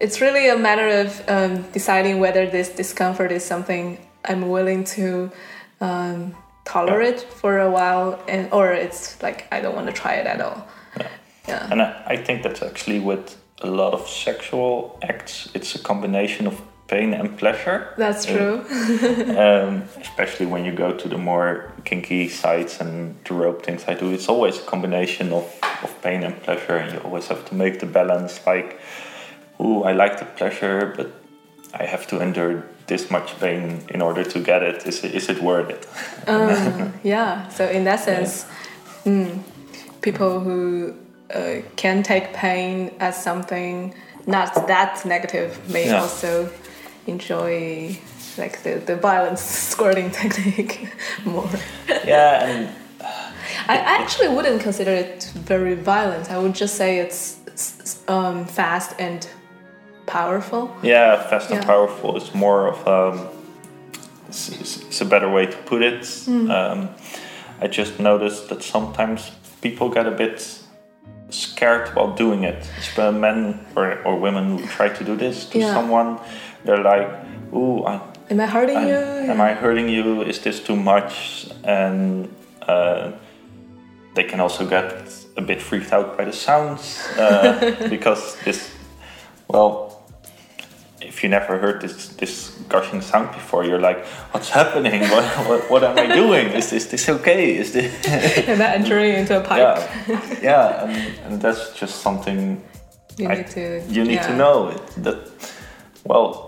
[0.00, 5.30] it's really a matter of um, deciding whether this discomfort is something I'm willing to
[5.80, 6.34] um,
[6.66, 10.40] tolerate for a while, and or it's like I don't want to try it at
[10.40, 10.66] all.
[11.48, 11.68] Yeah.
[11.70, 16.46] And I, I think that's actually with a lot of sexual acts, it's a combination
[16.46, 17.94] of pain and pleasure.
[17.96, 18.64] That's true.
[19.38, 23.94] um, especially when you go to the more kinky sites and the rope things I
[23.94, 25.44] do, it's always a combination of,
[25.82, 28.78] of pain and pleasure, and you always have to make the balance like,
[29.58, 31.12] oh, I like the pleasure, but
[31.78, 34.86] I have to endure this much pain in order to get it.
[34.86, 35.86] Is it, is it worth it?
[37.04, 37.48] Yeah.
[37.48, 38.46] So in that sense,
[39.04, 39.38] mm,
[40.00, 40.94] people who
[41.34, 43.94] uh, can take pain as something
[44.26, 46.00] not that negative may Yeah.
[46.00, 46.48] also
[47.06, 47.96] enjoy
[48.38, 49.40] like the, the violence
[49.72, 50.88] squirting technique
[51.24, 51.48] more.
[52.04, 52.68] yeah, and
[53.68, 56.30] I actually wouldn't consider it very violent.
[56.30, 57.36] I would just say it's
[58.08, 59.26] um, fast and
[60.06, 60.70] powerful.
[60.82, 63.26] Yeah, fast and powerful is more of um,
[64.28, 66.06] it's, it's- it's a better way to put it.
[66.24, 66.50] Hmm.
[66.50, 66.88] Um,
[67.60, 69.30] I just noticed that sometimes
[69.62, 70.58] people get a bit
[71.30, 72.68] scared while doing it.
[72.78, 75.72] Especially men or, or women who try to do this to Yeah.
[75.74, 76.18] someone,
[76.64, 77.08] they're like,
[77.54, 79.32] "Ooh, I, Am I hurting I'm- you?
[79.32, 80.22] am I hurting you?
[80.22, 82.28] Is this too much?" And
[82.68, 83.12] uh,
[84.14, 84.92] they can also get
[85.36, 87.58] a bit freaked out by the sounds uh,
[87.90, 88.70] because this,
[89.48, 89.85] well,
[91.08, 95.00] if you never heard this this gushing sound before, you're like, "What's happening?
[95.14, 96.46] What what, what am I doing?
[96.52, 97.56] Is this this okay?
[97.58, 97.90] Is this?"
[98.48, 99.58] Am I entering into a pipe?
[99.58, 102.60] yeah, yeah, and, and that's just something
[103.18, 103.62] You I- need to.
[103.88, 105.18] you need to know it, that
[106.04, 106.45] well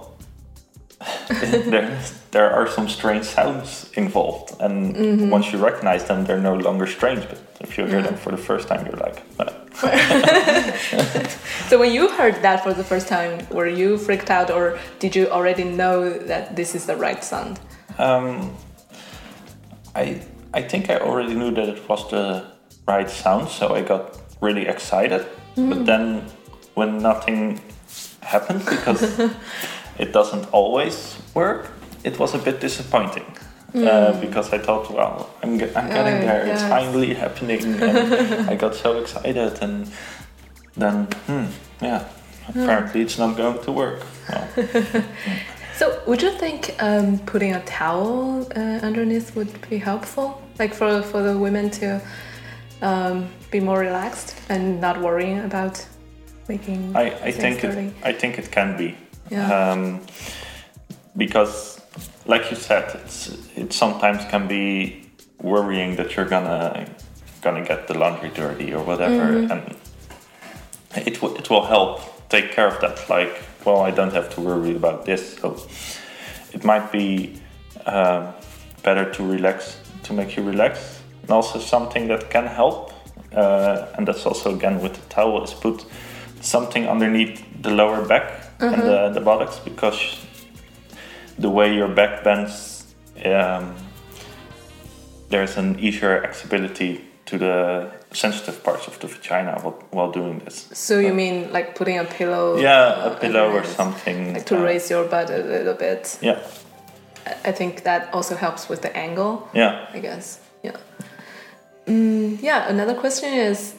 [1.70, 1.98] there,
[2.32, 5.30] there are some strange sounds involved and Mm-hmm.
[5.30, 8.36] once you recognize them they're no longer strange but if you hear them for the
[8.36, 9.52] first time you're like "Uh,
[11.68, 15.14] So when you heard that for the first time, were you freaked out, or did
[15.14, 17.60] you already know that this is the right sound?
[17.98, 18.54] um,
[19.94, 20.20] I,
[20.54, 22.44] I think I already knew that it was the
[22.86, 26.22] right sound so I got really excited but then
[26.74, 27.60] when nothing
[28.22, 29.02] happened because
[29.98, 31.70] it doesn't always work
[32.04, 33.24] it was a bit disappointing
[33.74, 36.46] uh, because I thought, well, I'm, ge- I'm getting Oh, there.
[36.46, 39.90] It's finally happening, and I got so excited, and
[40.76, 41.44] then, hmm,
[41.82, 42.04] yeah,
[42.48, 44.00] apparently it's not going to work.
[44.30, 44.48] Well,
[45.74, 50.42] So would you think um, putting a towel uh, underneath would be helpful?
[50.58, 52.00] like for for the women to
[52.82, 55.86] um, be more relaxed and not worrying about
[56.48, 56.96] making.
[56.96, 58.96] I, I think it, I think it can be.
[59.30, 59.70] Yeah.
[59.72, 60.00] Um,
[61.16, 61.80] because,
[62.26, 65.02] like you said, it's it sometimes can be
[65.40, 66.86] worrying that you're gonna
[67.42, 69.52] gonna get the laundry dirty or whatever, Mm-hmm.
[69.52, 73.08] and it will it will help take care of that.
[73.08, 75.56] Like, well, I don't have to worry about this, so
[76.52, 77.40] it might be
[77.86, 78.32] um,
[78.82, 82.92] better to relax to make you relax, and also something that can help.
[83.34, 85.84] Uh, and that's also again with the towel is put
[86.40, 90.16] something underneath the lower back and the, the buttocks because
[91.38, 92.94] the way your back bends,
[93.24, 93.74] um,
[95.28, 100.68] there's an easier accessibility to the sensitive parts of the vagina while, while doing this.
[100.72, 102.56] So you mean like putting a pillow?
[102.58, 102.70] Yeah,
[103.04, 104.32] uh, a pillow or something.
[104.34, 106.18] Like to uh, raise your butt a little bit.
[106.22, 106.38] Yeah,
[107.26, 109.48] I- I think that also helps with the angle.
[109.54, 109.86] yeah.
[109.92, 110.40] I guess.
[110.62, 110.76] Yeah.
[111.86, 112.66] Mm, yeah.
[112.68, 113.74] Another question is,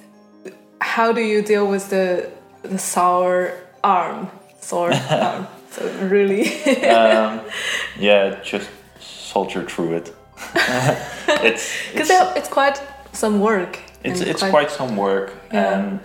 [0.82, 2.30] how do you deal with the
[2.62, 4.30] the sour arm,
[4.62, 5.48] sore arm?
[5.72, 6.46] So really,
[6.86, 7.42] um,
[8.00, 8.70] yeah, just
[9.00, 10.14] soldier through it.
[11.44, 12.82] it's because it's, it's quite
[13.14, 13.80] some work.
[14.04, 15.80] it's, it's quite some work, Yeah.
[15.80, 16.00] and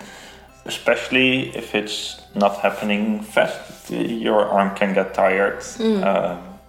[0.65, 5.59] especially if it's not happening fast, your arm can get tired.
[5.59, 6.03] Mm.
[6.03, 6.59] Um,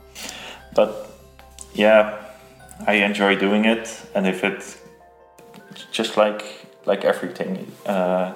[0.75, 1.11] but
[1.75, 2.17] yeah,
[2.87, 4.77] I enjoy doing it, and if it
[5.93, 6.45] just like
[6.87, 8.33] like everything, uh,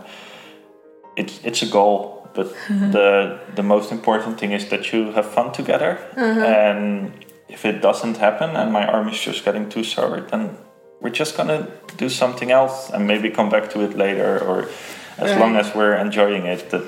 [1.16, 2.19] it's it's a goal.
[2.34, 7.12] But the the most important thing is that you have fun together, and
[7.48, 10.56] if it doesn't happen and my arm is just getting too sore, then
[11.00, 11.66] we're just gonna
[11.96, 14.68] do something else and maybe come back to it later, or
[15.18, 16.70] as long as we're enjoying it.
[16.70, 16.84] That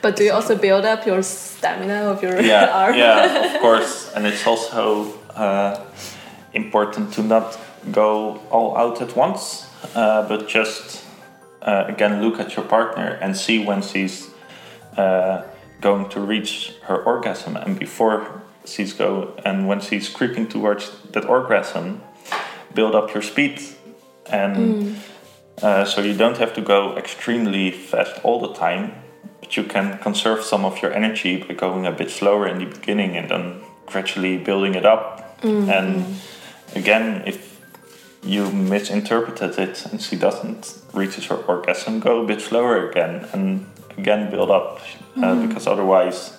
[0.00, 2.94] But do you also build up your stamina of your yeah, arm?
[2.94, 4.12] yeah, of course.
[4.14, 5.80] And it's also uh,
[6.52, 7.58] important to not
[7.92, 11.04] go all out at once, uh, but just
[11.62, 14.30] uh, again look at your partner and see when she's
[14.98, 15.42] uh,
[15.80, 21.24] going to reach her orgasm, and before she's go and when she's creeping towards that
[21.24, 22.02] orgasm,
[22.74, 23.60] build up your speed
[24.26, 24.96] and.
[25.62, 28.94] Uh, so you don't have to go extremely fast all the time,
[29.40, 32.64] but you can conserve some of your energy by going a bit slower in the
[32.66, 35.38] beginning and then gradually building it up.
[35.68, 36.04] And
[36.76, 37.60] again, if
[38.22, 43.66] you misinterpreted it and she doesn't reach her orgasm, go a bit slower again and
[43.98, 44.80] again build up.
[45.16, 46.38] Uh, because otherwise,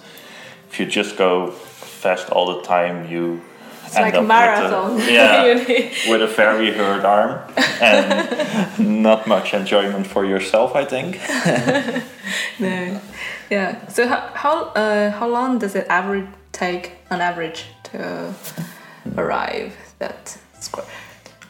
[0.69, 3.41] if you just go fast all the time, you
[3.85, 4.95] It's like a marathon.
[4.95, 7.41] With a, yeah, with a very hurt arm
[7.81, 11.19] and not much enjoyment for yourself, I think.
[12.59, 12.99] No.
[13.49, 13.87] Yeah.
[13.87, 18.33] So how how uh, how long does it average take on average to
[19.17, 20.85] arrive that score?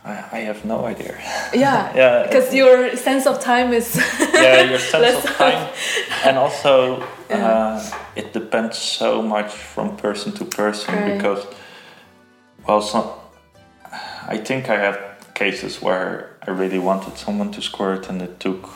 [0.06, 1.18] I, I have no idea.
[1.54, 1.92] Yeah.
[1.96, 3.96] Yeah, Because your sense of time is.
[4.34, 5.68] Yeah, your sense of time,
[6.26, 7.84] and also uh,
[8.16, 11.18] it depends so much from person to person Right.
[11.18, 11.46] because,
[12.66, 13.06] well, some,
[14.28, 14.98] I think I had
[15.34, 18.70] cases where I really wanted someone to squirt, and it took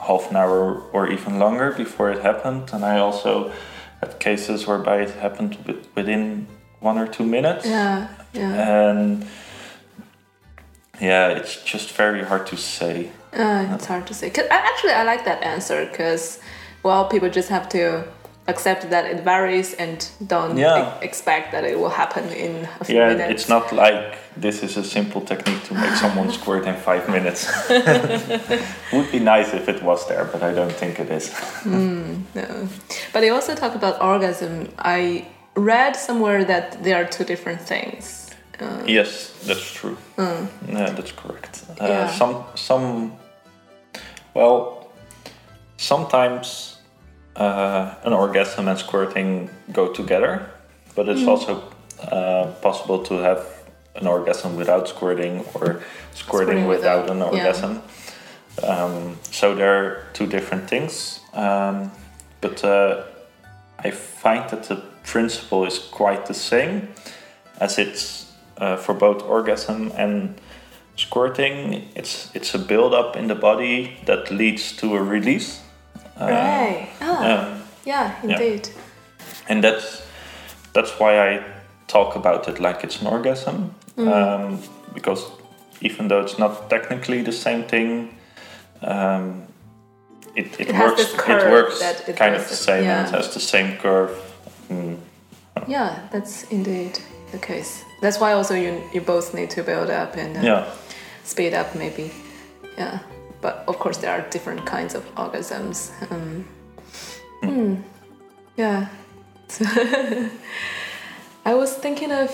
[0.00, 3.52] half an hour or even longer before it happened, and I also
[4.00, 5.58] had cases whereby it happened
[5.94, 6.46] within
[6.80, 7.66] one or two minutes.
[7.66, 8.08] yeah.
[8.32, 8.88] Yeah.
[8.90, 9.26] And
[11.00, 13.10] yeah, it's just very hard to say.
[13.32, 14.30] Uh, it's hard to say.
[14.30, 16.38] 'Cause I, actually, I like that answer because,
[16.82, 18.04] well, people just have to
[18.48, 20.78] accept that it varies and don't Yeah.
[21.00, 23.30] e- expect that it will happen in a few Yeah, minutes.
[23.42, 27.46] it's not like this is a simple technique to make someone squirt in five minutes.
[28.92, 31.30] Would be nice if it was there, but I don't think it is.
[31.64, 32.68] No.
[33.12, 34.68] But they also talk about orgasm.
[34.78, 38.29] I read somewhere that there are two different things.
[38.62, 39.96] Uh, Yes, that's true.
[40.18, 41.64] Yeah, that's correct.
[41.80, 42.10] Uh, Yeah.
[42.10, 43.12] Some, some,
[44.34, 44.92] well,
[45.76, 46.76] sometimes
[47.36, 50.50] uh, an orgasm and squirting go together,
[50.94, 51.62] but it's also
[52.00, 53.46] uh, possible to have
[53.96, 55.82] an orgasm without squirting or squirting,
[56.14, 57.24] Squirting without, without, an yeah.
[57.46, 57.82] orgasm.
[58.62, 61.90] Um, so there are two different things, um,
[62.40, 63.04] but uh,
[63.78, 66.88] I find that the principle is quite the same,
[67.58, 68.29] as it's
[68.60, 70.34] uh, for both orgasm and
[70.96, 71.88] squirting.
[71.94, 75.60] It's it's a build up in the body that leads to a release.
[76.20, 76.88] Uh, right.
[77.00, 78.68] Ah, um, yeah, indeed.
[79.48, 80.02] and that's
[80.74, 81.42] that's why I
[81.86, 84.58] talk about it like it's an orgasm, um,
[84.94, 85.24] because
[85.80, 88.14] even though it's not technically the same thing,
[88.82, 89.42] um,
[90.36, 91.00] it, it, It works.
[91.02, 92.84] it works it kind of the same.
[92.84, 93.08] yeah.
[93.08, 94.10] It has the same curve.
[94.68, 94.98] Mm,
[95.68, 96.98] Yeah, that's indeed.
[97.32, 97.84] The case.
[98.00, 100.64] That's why also you you both need to build up and uh, Yeah.
[101.24, 102.10] speed up maybe.
[102.78, 102.98] Yeah.
[103.40, 105.90] But of course there are different kinds of orgasms.
[106.10, 106.44] Um,
[107.42, 107.74] hmm.
[108.56, 108.86] Yeah.
[109.48, 109.64] So
[111.44, 112.30] I was thinking of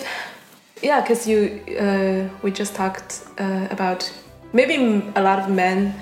[0.82, 4.12] yeah, because you uh, we just talked uh, about
[4.52, 4.74] maybe
[5.14, 5.94] a lot of men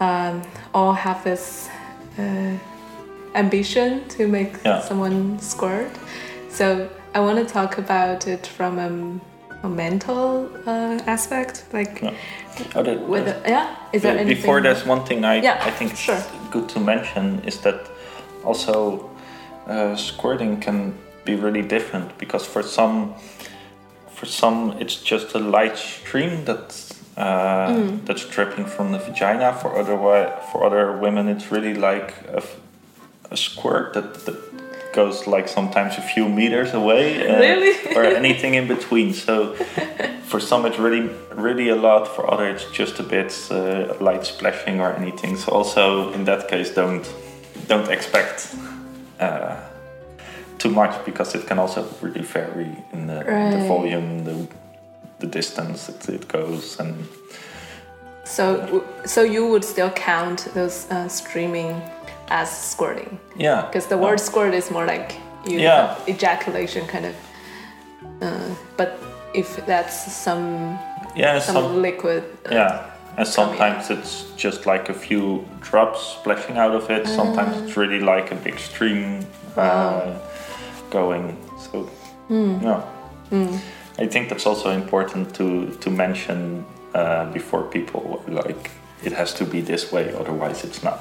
[0.00, 0.42] um,
[0.74, 1.68] all have this
[2.18, 2.58] uh,
[3.34, 4.80] ambition to make Yeah.
[4.82, 5.90] someone squirt.
[6.50, 9.20] So I want to talk about it from um,
[9.62, 12.14] a mental uh, aspect, like Yeah.
[12.74, 13.76] Oh, that- with yeah.
[13.92, 14.36] Is there anything?
[14.36, 16.22] Before there's one thing I, Yeah, I think it's sure.
[16.50, 17.80] good to mention is that
[18.44, 19.10] also
[19.66, 20.94] uh, squirting can
[21.24, 23.14] be really different because for some
[24.10, 28.06] for some it's just a light stream that's uh, Mm.
[28.06, 29.52] that's dripping from the vagina.
[29.52, 29.96] For other
[30.50, 32.14] for other women it's really like
[33.30, 34.36] a squirt that, that
[34.92, 37.74] goes like sometimes a few meters away uh, Really?
[37.96, 39.12] or anything in between.
[39.14, 39.54] So
[40.32, 44.24] for some it's really really a lot for others it's just a bit uh, light
[44.24, 47.04] splashing or anything so also in that case don't
[47.68, 48.56] don't expect
[49.20, 49.54] uh,
[50.56, 53.18] too much because it can also really vary in the,
[53.52, 54.48] the volume the,
[55.18, 56.94] the distance it, it goes and
[58.24, 61.82] So so you would still count those uh, streaming
[62.28, 63.18] as squirting.
[63.36, 63.62] Yeah.
[63.66, 65.94] Because the word squirt is more like you Yeah.
[65.94, 67.14] have ejaculation kind of.
[68.22, 68.98] Uh, but
[69.34, 70.78] if that's some
[71.16, 72.22] yeah some some, liquid.
[72.46, 72.86] uh, yeah.
[73.16, 77.06] And sometimes it's just like a few drops splashing out of it.
[77.06, 80.14] Sometimes it's really like a big stream uh,
[80.90, 81.36] going.
[81.58, 81.88] So
[82.30, 82.82] yeah.
[83.98, 88.70] I think that's also important to to mention uh, before people like
[89.04, 90.98] it has to be this way otherwise it's not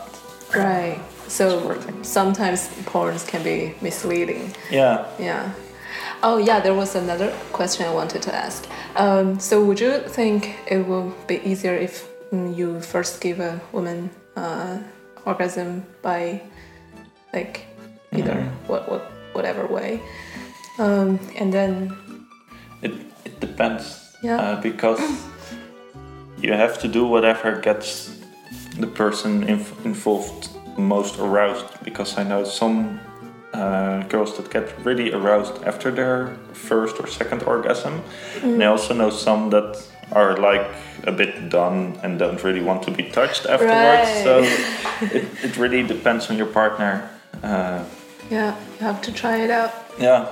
[0.55, 0.99] Right.
[1.27, 4.53] So sometimes porns can be misleading.
[4.71, 5.51] yeah Yeah.
[6.23, 8.67] Oh yeah, there was another question I wanted to ask.
[8.95, 13.59] Um, so would you think it will be easier if mm, you first give a
[13.71, 14.77] woman uh,
[15.25, 16.41] orgasm by
[17.33, 17.65] like
[18.13, 19.01] either what what
[19.33, 19.99] whatever way,
[20.77, 21.89] um, and then
[22.83, 22.91] it,
[23.25, 24.37] it depends Yeah.
[24.41, 25.01] uh, because
[26.37, 28.09] you have to do whatever gets
[28.79, 32.99] the person inf- involved most aroused because i know some
[33.53, 38.01] uh, girls that get really aroused after their first or second orgasm.
[38.43, 40.65] And i also know some that are like
[41.03, 44.07] a bit done and don't really want to be touched afterwards.
[44.09, 44.23] Right.
[44.23, 44.39] so
[45.17, 47.09] it, it really depends on your partner
[47.43, 47.83] uh,
[48.29, 49.73] yeah, you have to try it out.
[49.99, 50.31] yeah.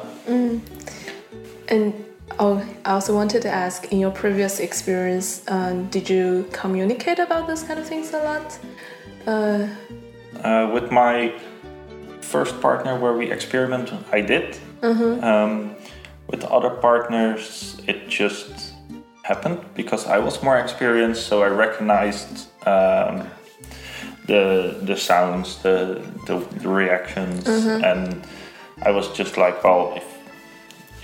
[1.68, 2.06] And
[2.38, 7.48] oh, I also wanted to ask, in your previous experience, um, did you communicate about
[7.48, 8.60] those kind of things a lot?
[9.28, 9.68] Uh,
[10.44, 11.34] Uh, with my
[12.22, 14.58] first partner where we experiment, I did.
[15.24, 15.76] Um,
[16.32, 18.74] with other partners, it just
[19.24, 23.28] happened because I was more experienced, so I recognized um,
[24.28, 24.44] the
[24.90, 27.48] the sounds, the the, the reactions,
[27.90, 28.24] and
[28.88, 30.06] I was just like, well, if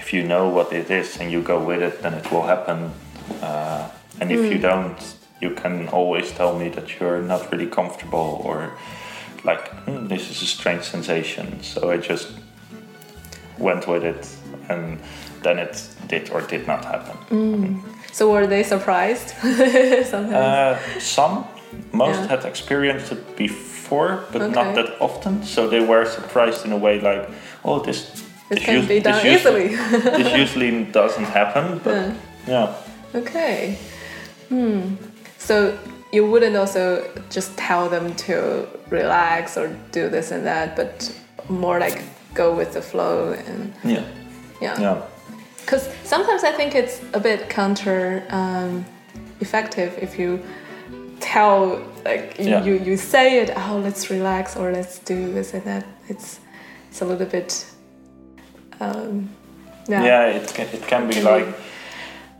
[0.05, 2.91] if you know what it is and you go with it, then it will happen.
[3.41, 3.89] Uh,
[4.21, 8.71] and if you don't, you can always tell me that you're not really comfortable or
[9.43, 11.63] like "Hmm, this is a strange sensation.
[11.63, 12.27] So I just
[13.57, 14.27] went with it,
[14.69, 14.99] and
[15.41, 15.75] then it
[16.07, 17.81] did or did not happen.
[18.11, 19.29] so were they surprised?
[20.11, 20.33] Sometimes.
[20.33, 21.45] Uh, some,
[21.91, 22.27] most Yeah.
[22.27, 24.53] had experienced it before, but Okay.
[24.53, 25.43] not that often.
[25.43, 27.27] So they were surprised in a way, like,
[27.63, 29.67] "Oh, this This can us- be done easily."
[30.17, 32.13] this usually doesn't happen, but Yeah.
[32.47, 33.19] yeah.
[33.19, 33.77] Okay.
[34.49, 34.95] Hmm.
[35.37, 35.77] So
[36.11, 41.11] you wouldn't also just tell them to relax or do this and that, but
[41.49, 42.01] more like
[42.33, 44.03] go with the flow and Yeah,
[44.61, 44.79] yeah.
[44.81, 45.01] yeah,
[45.61, 48.85] Because sometimes I think it's a bit counter um,
[49.41, 50.39] effective if you
[51.19, 52.63] tell like you, Yeah.
[52.63, 56.39] you you say it oh let's relax or let's do this and that it's
[56.89, 57.65] it's a little bit
[58.79, 59.29] um,
[59.87, 60.25] yeah yeah.
[60.27, 61.47] It can, it can be like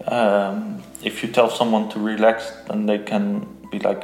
[0.07, 4.03] um, if you tell someone to relax, then they can be like,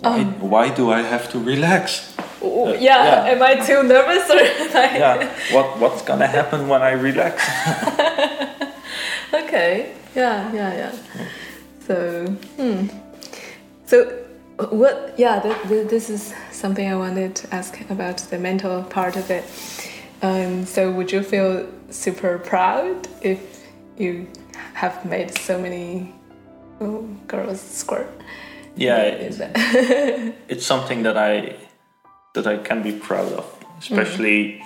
[0.00, 3.32] "Why, why do I have to relax?" Uh, yeah, yeah.
[3.32, 4.36] am I too nervous or
[4.74, 7.42] like Yeah, what what's gonna happen when I relax?
[9.34, 10.92] okay yeah yeah yeah
[11.86, 12.26] so
[12.56, 12.86] hmm
[13.84, 14.04] so
[14.70, 19.16] what yeah th- th- this is something i wanted to ask about the mental part
[19.16, 19.44] of it
[20.22, 24.28] um, so would you feel super proud if you
[24.74, 26.14] have made so many
[26.80, 28.10] oh, girls squirt
[28.76, 31.56] yeah, Is it, that- it's something that I
[32.34, 33.46] that I can be proud of,
[33.78, 34.62] especially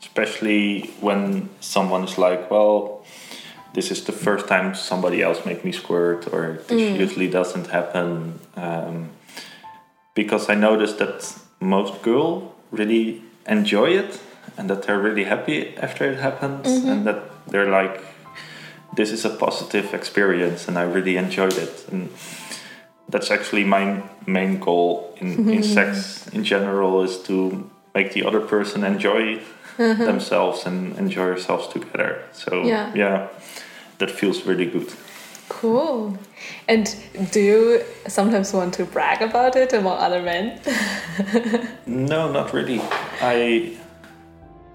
[0.00, 3.04] especially when someone is like, well,
[3.74, 8.38] this is the first time somebody else made me squirt, or this usually doesn't happen.
[8.56, 9.10] Um,
[10.14, 11.22] because I noticed that
[11.60, 14.20] most girls really enjoy it
[14.56, 16.88] and that they're really happy after it happens mm-hmm.
[16.88, 18.02] and that they're like
[18.96, 22.10] this is a positive experience and I really enjoyed it and
[23.08, 25.62] that's actually my main goal in, in mm-hmm.
[25.62, 29.40] sex in general is to make the other person enjoy
[29.76, 30.02] mm-hmm.
[30.02, 32.92] themselves and enjoy ourselves together so Yeah.
[32.94, 33.28] yeah
[33.98, 34.92] that feels really good
[35.48, 36.18] Cool.
[36.68, 36.94] And
[37.32, 40.60] do you sometimes want to brag about it among other men?
[41.86, 42.80] No, not really.
[43.22, 43.76] I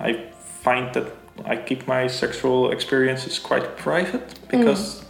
[0.03, 0.13] I
[0.61, 1.07] find that
[1.45, 5.03] I keep my sexual experiences quite private because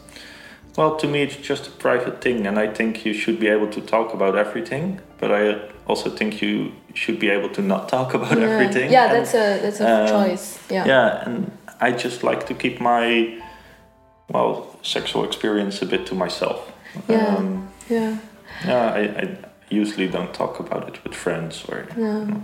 [0.77, 3.69] well, to me it's just a private thing and I think you should be able
[3.71, 8.13] to talk about everything, but I also think you should be able to not talk
[8.13, 8.91] about everything.
[8.91, 10.59] Yeah, and- that's a that's a um, choice.
[10.69, 10.85] Yeah.
[10.85, 13.39] yeah, and I just like to keep my
[14.29, 16.71] well, sexual experience a bit to myself.
[17.07, 17.35] Yeah.
[17.35, 18.17] Um, Yeah.
[18.65, 19.37] yeah, I, I
[19.69, 22.43] usually don't talk about it with friends or no.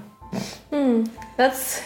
[0.69, 1.05] Hm.
[1.37, 1.81] That's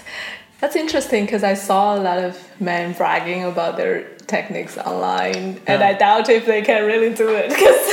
[0.64, 5.84] that's interesting because I saw a lot of men bragging about their techniques online, and
[5.84, 7.84] I doubt if they can really do it because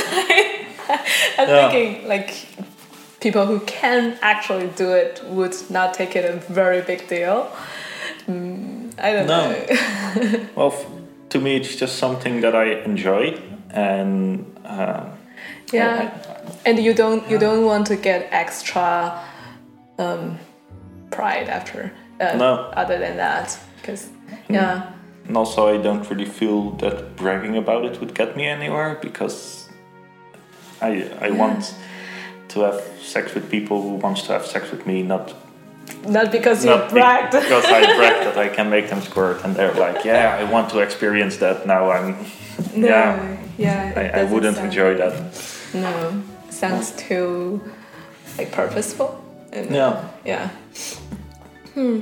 [1.37, 1.69] I'm Yeah.
[1.69, 2.29] thinking like
[3.19, 7.51] people who can actually do it would not take it a very big deal.
[8.29, 9.41] Mm, I don't No.
[9.51, 10.47] know.
[10.55, 10.85] Well, f-
[11.31, 13.37] to me, it's just something that I enjoy,
[13.71, 15.03] and uh,
[15.73, 16.09] yeah,
[16.65, 19.19] and you don't you don't want to get extra
[19.97, 20.37] um,
[21.09, 21.91] pride after.
[22.21, 22.53] Uh, No.
[22.77, 24.09] Other than that, because
[24.49, 24.81] yeah.
[25.27, 29.69] and also I don't really feel that bragging about it would get me anywhere because
[30.81, 31.73] I I want
[32.49, 35.33] to have sex with people who wants to have sex with me, not
[36.07, 37.31] Not because you be- bragged.
[37.31, 40.69] because I bragged that I can make them squirt, and they're like, yeah, I want
[40.69, 41.91] to experience that now.
[41.91, 42.15] I'm
[42.75, 43.93] No, yeah, yeah.
[44.15, 45.13] I, I wouldn't sound- enjoy that.
[45.73, 47.61] No, sounds too
[48.37, 49.09] like purposeful.
[49.53, 49.93] And, Yeah.
[50.25, 50.49] Yeah.
[51.73, 52.01] Hmm.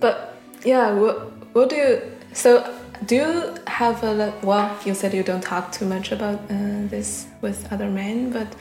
[0.00, 2.02] But yeah, what what do you?
[2.32, 2.62] So
[3.06, 4.76] do you have a well?
[4.84, 8.54] You said you don't talk too much about uh, this with other men, but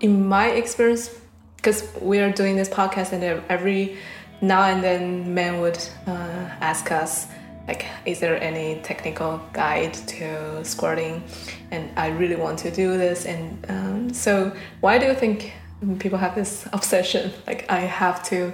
[0.00, 1.10] in my experience,
[1.56, 3.96] because we are doing this podcast, and every
[4.42, 7.28] now and then men would uh, ask us
[7.68, 11.22] like is there any technical guide to squirting
[11.70, 15.52] and i really want to do this and um, so why do you think
[15.98, 18.52] people have this obsession like i have to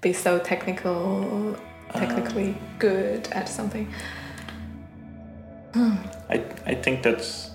[0.00, 1.56] be so technical
[1.92, 3.92] technically good at something
[6.30, 7.50] I, I think that's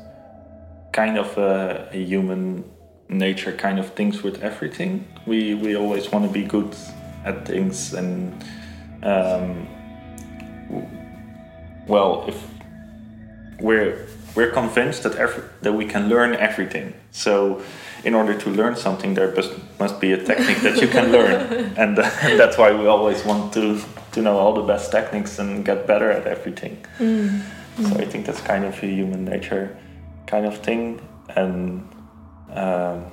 [0.91, 2.65] kind of a, a human
[3.07, 5.07] nature kind of things with everything.
[5.26, 6.76] We we always want to be good
[7.26, 8.34] at things and
[9.03, 9.67] um,
[11.88, 12.38] well if
[13.59, 16.93] we're we're convinced that every, that we can learn everything.
[17.11, 17.63] So
[18.03, 21.73] in order to learn something, there must, must be a technique that you can learn,
[21.77, 22.01] and, uh,
[22.37, 23.81] that's why we always want to
[24.11, 26.83] to know all the best techniques and get better at everything.
[27.77, 29.77] So I think that's kind of a human nature
[30.27, 30.99] kind of thing.
[31.35, 31.87] And
[32.51, 33.05] um,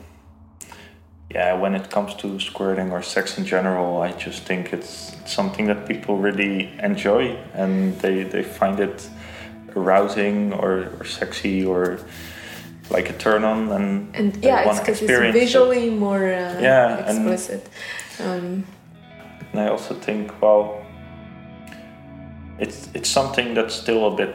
[1.31, 5.67] yeah, when it comes to squirting or sex in general, I just think it's something
[5.67, 9.09] that people really enjoy and they, they find it
[9.75, 12.01] arousing or, or sexy or
[12.91, 15.41] like a turn on and, and yeah it's because it's experience it.
[15.41, 17.69] visually more uh, Yeah, and- explicit
[18.21, 18.65] um,
[19.53, 20.83] And I also think, well,
[22.59, 24.35] it's it's something that's still a bit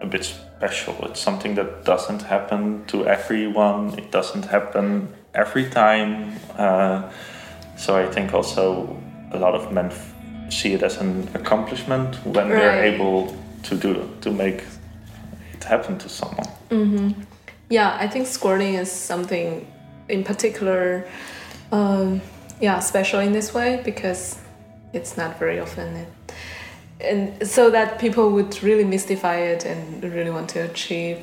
[0.00, 0.94] a bit special.
[1.02, 3.98] It's something that doesn't happen to everyone.
[3.98, 6.32] It doesn't happen every time.
[6.58, 7.02] Uh,
[7.76, 8.96] so I think also
[9.32, 10.14] a lot of men f-
[10.48, 13.34] see it as an accomplishment when they're able
[13.68, 14.62] to do to make
[15.54, 16.46] it happen to someone.
[17.70, 19.64] Yeah, I think squirting is something
[20.08, 21.06] in particular,
[21.70, 22.20] um,
[22.60, 24.38] yeah, special in this way because
[24.92, 25.94] it's not very often.
[25.94, 26.08] It,
[27.00, 31.18] and so that people would really mystify it and really want to achieve.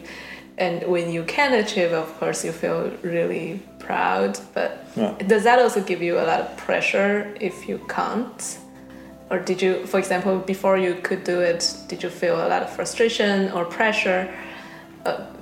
[0.57, 4.39] And when you can achieve, of course, you feel really proud.
[4.53, 5.13] But Yeah.
[5.27, 8.57] does that also give you a lot of pressure if you can't?
[9.29, 12.63] Or did you, for example, before you could do it, did you feel a lot
[12.63, 14.29] of frustration or pressure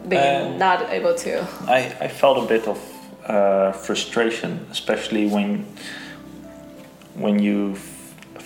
[0.08, 1.32] being Um, not able to?
[1.68, 2.78] I, I felt a bit of
[3.28, 5.66] uh, frustration, especially when
[7.16, 7.76] when you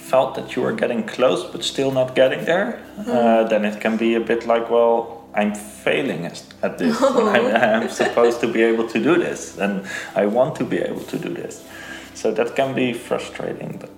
[0.09, 2.79] felt that you were getting close but still not getting there.
[2.97, 6.25] Uh, then it can be a bit like, well, I'm failing
[6.61, 7.01] at this.
[7.35, 11.01] I'm, I'm supposed to be able to do this, and I want to be able
[11.01, 11.63] to do this.
[12.13, 13.89] So that can be frustrating, but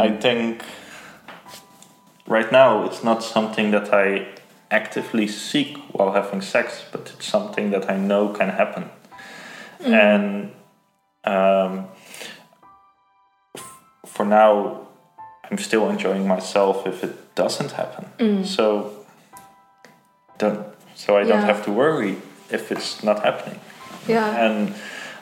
[0.00, 0.62] I think
[2.26, 4.26] right now it's not something that I
[4.70, 8.90] actively seek while having sex, but it's something that I know can happen.
[9.80, 10.52] And
[11.24, 11.86] um,
[13.56, 14.88] f- for now,
[15.50, 18.06] I'm still enjoying myself if it doesn't happen.
[18.44, 19.06] So
[20.38, 22.16] don't so I don't have to worry
[22.50, 23.60] if it's not happening.
[24.08, 24.44] Yeah.
[24.44, 24.74] And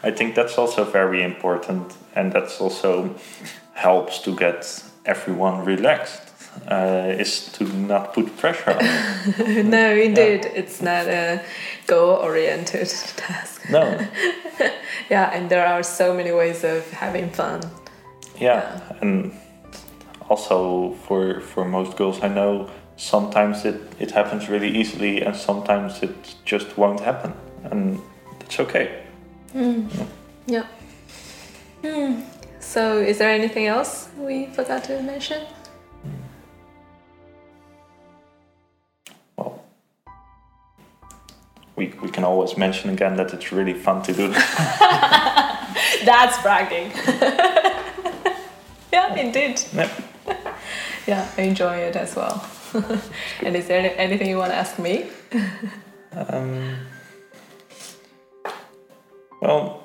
[0.02, 3.14] I think that's also very important, and that's also
[3.74, 6.25] helps to get everyone relaxed.
[6.68, 8.78] Uh, is to not put pressure on.
[8.78, 9.70] them.
[9.76, 11.40] no, indeed, it's not a
[11.86, 13.62] goal-oriented task.
[13.70, 13.98] no,
[15.10, 17.60] Yeah, and there are so many ways of having fun.
[18.40, 19.32] yeah, and
[20.28, 26.02] also for for most girls I know, sometimes it it happens really easily, and sometimes
[26.02, 27.32] it just won't happen,
[27.70, 28.00] and
[28.40, 28.88] it's okay.
[30.46, 30.66] Yeah.
[31.82, 32.20] Hmm.
[32.60, 35.40] So, is there anything else we forgot to mention?
[41.76, 44.28] We we can always mention again that it's really fun to do.
[46.04, 46.90] That's bragging.
[48.92, 49.60] yeah, indeed.
[49.74, 49.90] Yeah.
[51.08, 52.44] Yeah, I enjoy it as well.
[53.44, 55.06] and is there any- anything you want to ask me?
[56.12, 56.74] Um,
[59.40, 59.84] well,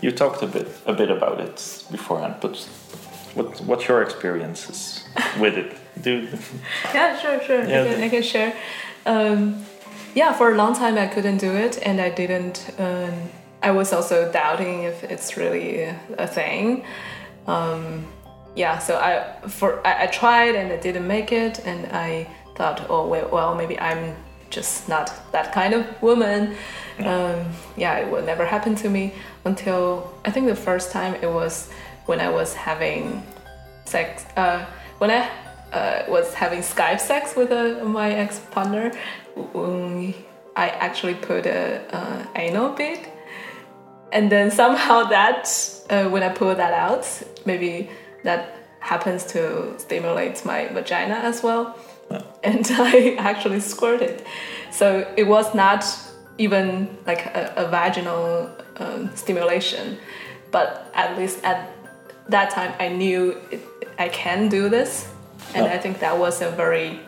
[0.00, 2.56] you talked a bit a bit about it beforehand, but
[3.34, 5.04] what what's your experiences
[5.38, 5.76] with it?
[6.02, 6.26] Do
[6.94, 7.62] Yeah, sure, sure.
[7.68, 8.54] Yeah, I, can, I can share.
[9.04, 9.62] Um,
[10.14, 12.70] yeah, for a long time I couldn't do it, and I didn't.
[12.78, 13.12] Um,
[13.62, 15.82] I was also doubting if it's really
[16.18, 16.84] a thing.
[17.46, 18.06] Um,
[18.56, 22.86] yeah, so I for I, I tried and I didn't make it, and I thought,
[22.88, 24.16] oh well, well maybe I'm
[24.50, 26.56] just not that kind of woman.
[26.98, 27.46] Um,
[27.76, 31.70] yeah, it will never happen to me until I think the first time it was
[32.06, 33.22] when I was having
[33.84, 34.66] sex uh,
[34.98, 35.30] when I
[35.72, 38.92] uh, was having Skype sex with uh, my ex partner.
[40.56, 43.00] I actually put a uh, anal bead,
[44.12, 45.48] and then somehow that
[45.90, 47.06] uh, when I pull that out,
[47.46, 47.88] maybe
[48.24, 51.78] that happens to stimulate my vagina as well,
[52.42, 54.22] and I actually squirted.
[54.70, 55.84] So it was not
[56.38, 59.98] even like a, a vaginal um, stimulation,
[60.50, 61.70] but at least at
[62.28, 63.60] that time I knew it,
[63.98, 65.08] I can do this,
[65.54, 65.74] and Yeah.
[65.74, 67.00] I think that was a very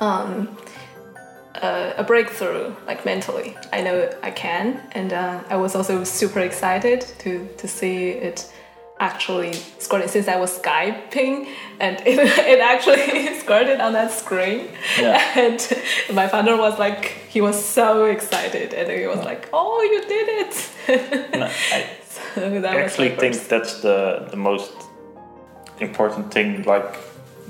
[0.00, 0.56] um,
[1.62, 3.56] uh, a breakthrough, like mentally.
[3.72, 8.50] I know I can, and uh, I was also super excited to to see it
[8.98, 11.46] actually squirting since I was skyping
[11.80, 12.18] and it,
[12.52, 15.18] it actually scored it on that screen Yeah.
[15.36, 15.58] and
[16.12, 20.28] my partner was like he was so excited and he was like oh you did
[20.42, 24.72] it no, I so that actually think that's the the most
[25.80, 26.62] important thing.
[26.62, 26.96] Like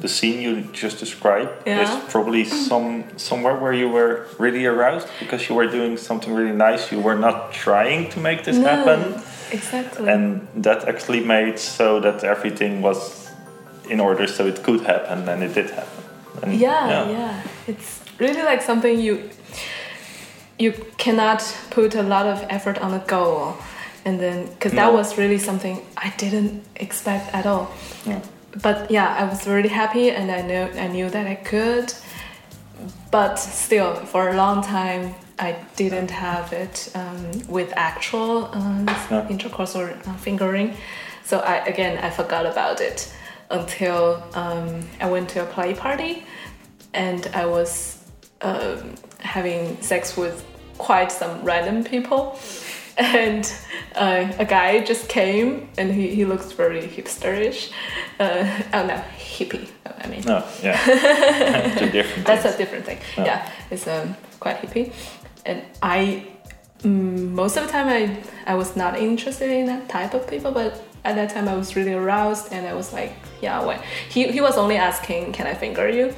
[0.00, 1.82] the scene you just described Yeah.
[1.82, 6.56] is probably some somewhere where you were really aroused because you were doing something really
[6.68, 6.90] nice.
[6.94, 9.00] You were not trying to make this No, happen.
[9.52, 12.98] exactly and that actually made so that everything was
[13.90, 16.02] in order so it could happen and it did happen
[16.42, 19.14] and yeah, yeah it's really like something you
[20.58, 23.54] you cannot put a lot of effort on a goal
[24.04, 27.66] and then because that was really something i didn't expect at all
[28.06, 28.20] Yeah.
[28.62, 31.92] But yeah i was really happy and i know i knew that i could.
[33.10, 39.28] But still for a long time i didn't have it um, with actual um, Yeah.
[39.28, 40.74] intercourse or uh, fingering.
[41.24, 43.12] So i again i forgot about it
[43.50, 46.24] until um, i went to a play party
[46.94, 47.98] and i was
[48.42, 50.44] um, having sex with
[50.78, 52.38] quite some random people
[53.00, 53.52] and
[53.94, 57.72] uh, a guy just came and he, he looks very hipsterish
[58.20, 60.76] uh, oh no hippie i mean no yeah
[61.78, 62.98] two different that's a different thing.
[63.16, 63.24] Yeah.
[63.24, 64.92] Yeah, it's um, quite hippie,
[65.46, 66.26] and I
[66.82, 70.52] mm, most of the time I I was not interested in that type of people,
[70.52, 73.82] but at that time I was really aroused, and I was like, yeah, what?
[74.08, 76.14] he he was only asking, can I finger you?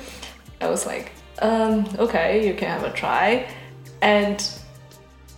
[0.61, 3.47] I was like, um, okay, you can have a try,
[4.01, 4.39] and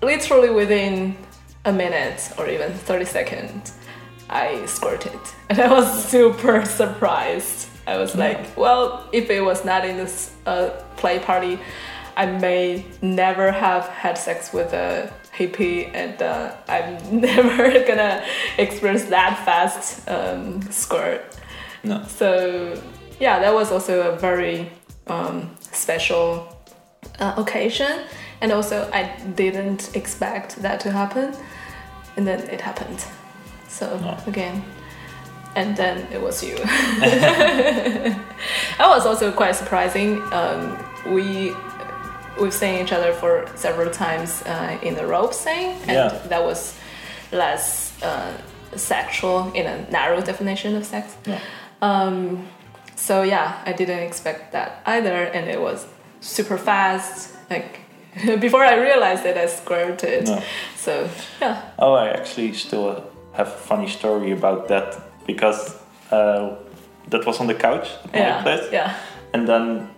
[0.03, 1.17] literally within
[1.65, 3.73] a minute or even 30 seconds,
[4.29, 5.19] I squirted.
[5.51, 7.69] And I was super surprised.
[7.87, 11.59] I was like, well, if it was not in this uh, play party,
[12.17, 18.25] I may never have had sex with a hippie, and uh, I'm never gonna
[18.57, 21.23] experience that fast um, squirt.
[21.83, 22.81] no So
[23.21, 24.71] yeah, that was also a very
[25.09, 26.57] um, special
[27.19, 28.05] uh, occasion,
[28.41, 31.35] and also I didn't expect that to happen,
[32.17, 33.05] and then it happened.
[33.69, 34.17] So Oh.
[34.31, 34.63] again,
[35.57, 36.57] and then it was you.
[38.79, 40.21] that was also quite surprising.
[40.33, 40.79] Um,
[41.13, 41.55] we
[42.41, 46.19] we've seen each other for several times uh, in the rope thing, and Yeah.
[46.29, 46.75] that was
[47.33, 48.33] less uh,
[48.77, 51.17] sexual in a narrow definition of sex.
[51.27, 51.39] Yeah.
[51.83, 52.47] Um,
[52.97, 55.87] so yeah, I didn't expect that either, and it was
[56.21, 57.31] super fast.
[57.51, 57.81] Like
[58.41, 60.27] before I realized it, I squirted.
[60.27, 60.43] No.
[60.77, 61.09] So
[61.41, 64.97] yeah, Oh, I actually still have a funny story about that
[65.27, 65.77] because
[66.11, 66.57] uh,
[67.11, 68.69] that was on the couch at my yeah, place.
[68.73, 68.97] yeah.
[69.33, 69.89] And then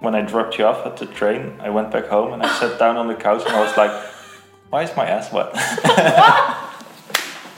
[0.00, 2.78] when I dropped you off at the train, I went back home and I sat
[2.82, 3.92] down on the couch and I was like,
[4.70, 5.50] why is my ass wet?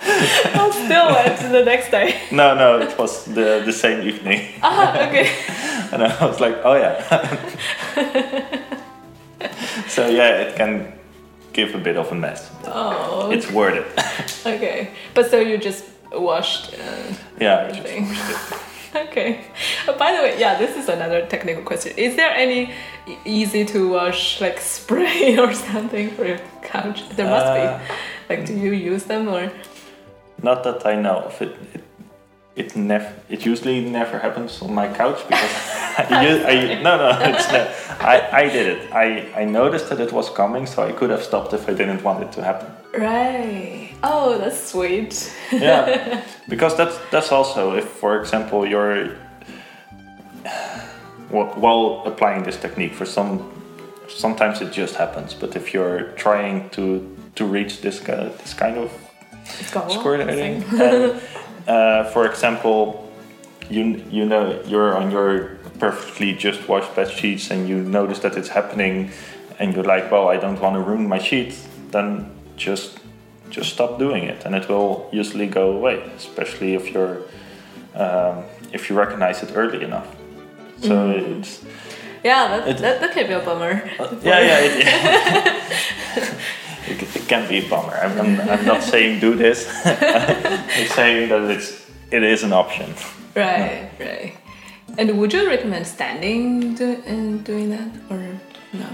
[0.08, 2.14] I'm still wet the next day.
[2.30, 4.52] no, no, it was the, the same evening.
[4.62, 5.28] ah, okay.
[5.92, 7.02] And I was like, oh yeah.
[9.88, 10.92] so yeah, it can
[11.52, 12.50] give a bit of a mess.
[12.66, 14.46] Oh, It's worth it.
[14.46, 14.90] okay.
[15.14, 16.74] But so you just washed.
[16.74, 17.68] Uh, yeah.
[17.70, 18.08] Everything.
[19.08, 19.40] okay.
[19.88, 21.92] Uh, by the way, yeah, this is another technical question.
[21.96, 22.72] Is there any
[23.24, 27.08] easy to wash like spray or something for your couch?
[27.16, 27.84] There must Uh, be.
[28.36, 29.50] Like, do you use them or?
[30.42, 31.40] Not that I know of.
[31.42, 31.82] It it
[32.56, 33.12] it never.
[33.28, 35.50] It usually never happens on my couch because
[35.98, 37.68] I, I no no it's not.
[38.00, 38.92] I I did it.
[38.92, 42.02] I I noticed that it was coming, so I could have stopped if I didn't
[42.02, 42.68] want it to happen.
[42.98, 43.90] Right.
[44.02, 45.32] Oh, that's sweet.
[45.52, 49.08] Yeah, because that's that's also if, for example, you're
[51.30, 53.52] wh- while applying this technique for some.
[54.08, 57.00] Sometimes it just happens, but if you're trying to
[57.34, 58.90] to reach this ki- this kind of
[59.72, 60.20] Goal, squirt
[61.68, 62.02] I editing.
[62.02, 62.02] think.
[62.02, 63.02] and, uh, for example,
[63.70, 68.36] you you know you're on your perfectly just washed bed sheets and you notice that
[68.36, 69.10] it's happening,
[69.58, 71.66] and you're like, well, I don't want to ruin my sheets.
[71.90, 72.98] Then just
[73.50, 76.02] just stop doing it, and it will usually go away.
[76.16, 77.16] Especially if you're
[77.94, 80.06] um, if you recognize it early enough.
[80.82, 81.62] So it's
[82.24, 83.82] Yeah, that, It- that, that can be a bummer.
[84.22, 84.58] yeah, yeah.
[84.62, 84.82] It,
[86.88, 87.94] it, it can be a bummer.
[87.94, 89.66] I'm, I'm, I'm not saying do this.
[89.84, 92.94] I'm saying that it's it is an option.
[93.34, 94.32] Right, right.
[94.98, 98.18] And would you recommend standing do, in doing that or
[98.72, 98.86] no?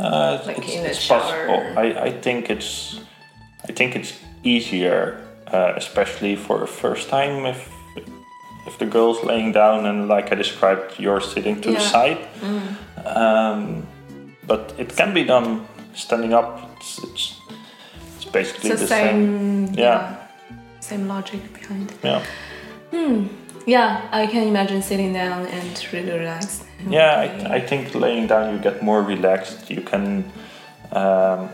[0.00, 1.20] Uh, Like it's, in the it's shower.
[1.20, 1.78] possible.
[1.78, 3.00] I, I think it's
[3.68, 4.12] I think it's
[4.44, 5.20] easier,
[5.52, 7.68] uh, especially for a first time if
[8.66, 11.90] if the girl's laying down and like I described, you're sitting to the Yeah.
[11.92, 12.18] side.
[13.04, 13.86] Um,
[14.46, 16.67] but it can be done standing up.
[16.88, 17.34] It's it's,
[18.16, 19.66] it's basically It's the the same.
[19.66, 20.16] same, Yeah.
[20.80, 21.92] same logic behind.
[22.02, 22.22] Yeah.
[22.90, 23.26] Hmm.
[23.66, 26.64] Yeah, I can imagine sitting down and really relaxed.
[26.88, 29.70] Yeah, I, I think laying down you get more relaxed.
[29.70, 30.24] You can
[30.92, 31.50] um,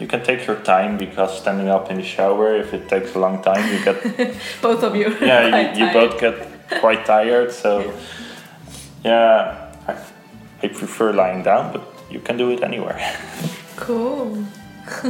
[0.00, 3.20] you can take your time because standing up in the shower, if it takes a
[3.20, 4.02] long time, you get
[4.62, 5.16] Both of you.
[5.20, 6.34] yeah you, you both get
[6.80, 7.52] quite tired.
[7.52, 7.94] So
[9.04, 9.94] yeah, I,
[10.62, 12.98] I prefer lying down, but you can do it anywhere.
[13.76, 14.44] Cool.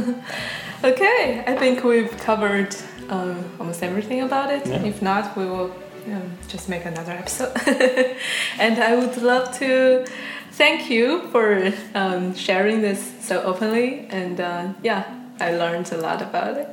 [0.83, 2.75] okay, I think we've covered
[3.09, 4.65] um, almost everything about it.
[4.67, 4.83] Yeah.
[4.83, 5.71] If not, we will
[6.07, 7.55] um, just make another episode.
[8.59, 10.05] and I would love to
[10.51, 14.07] thank you for um, sharing this so openly.
[14.09, 15.03] And uh, yeah,
[15.39, 16.69] I learned a lot about it.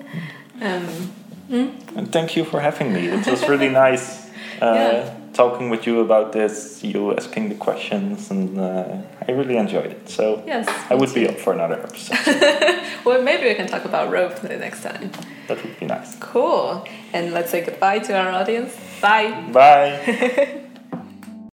[0.60, 1.12] Um,
[1.50, 3.08] and thank you for having me.
[3.08, 4.28] It was really nice.
[4.60, 5.16] Uh, Yeah.
[5.32, 8.96] Talking with you about this, you asking the questions, and uh,
[9.28, 10.08] I really enjoyed it.
[10.08, 10.66] So yes.
[10.90, 12.76] I would be up for another episode.
[13.04, 15.10] Well, maybe we can talk about rope the next time.
[15.48, 16.16] that would be nice.
[16.16, 16.86] Cool.
[17.14, 18.76] And let's say goodbye to our audience.
[19.00, 19.30] Bye.
[19.52, 20.60] Bye.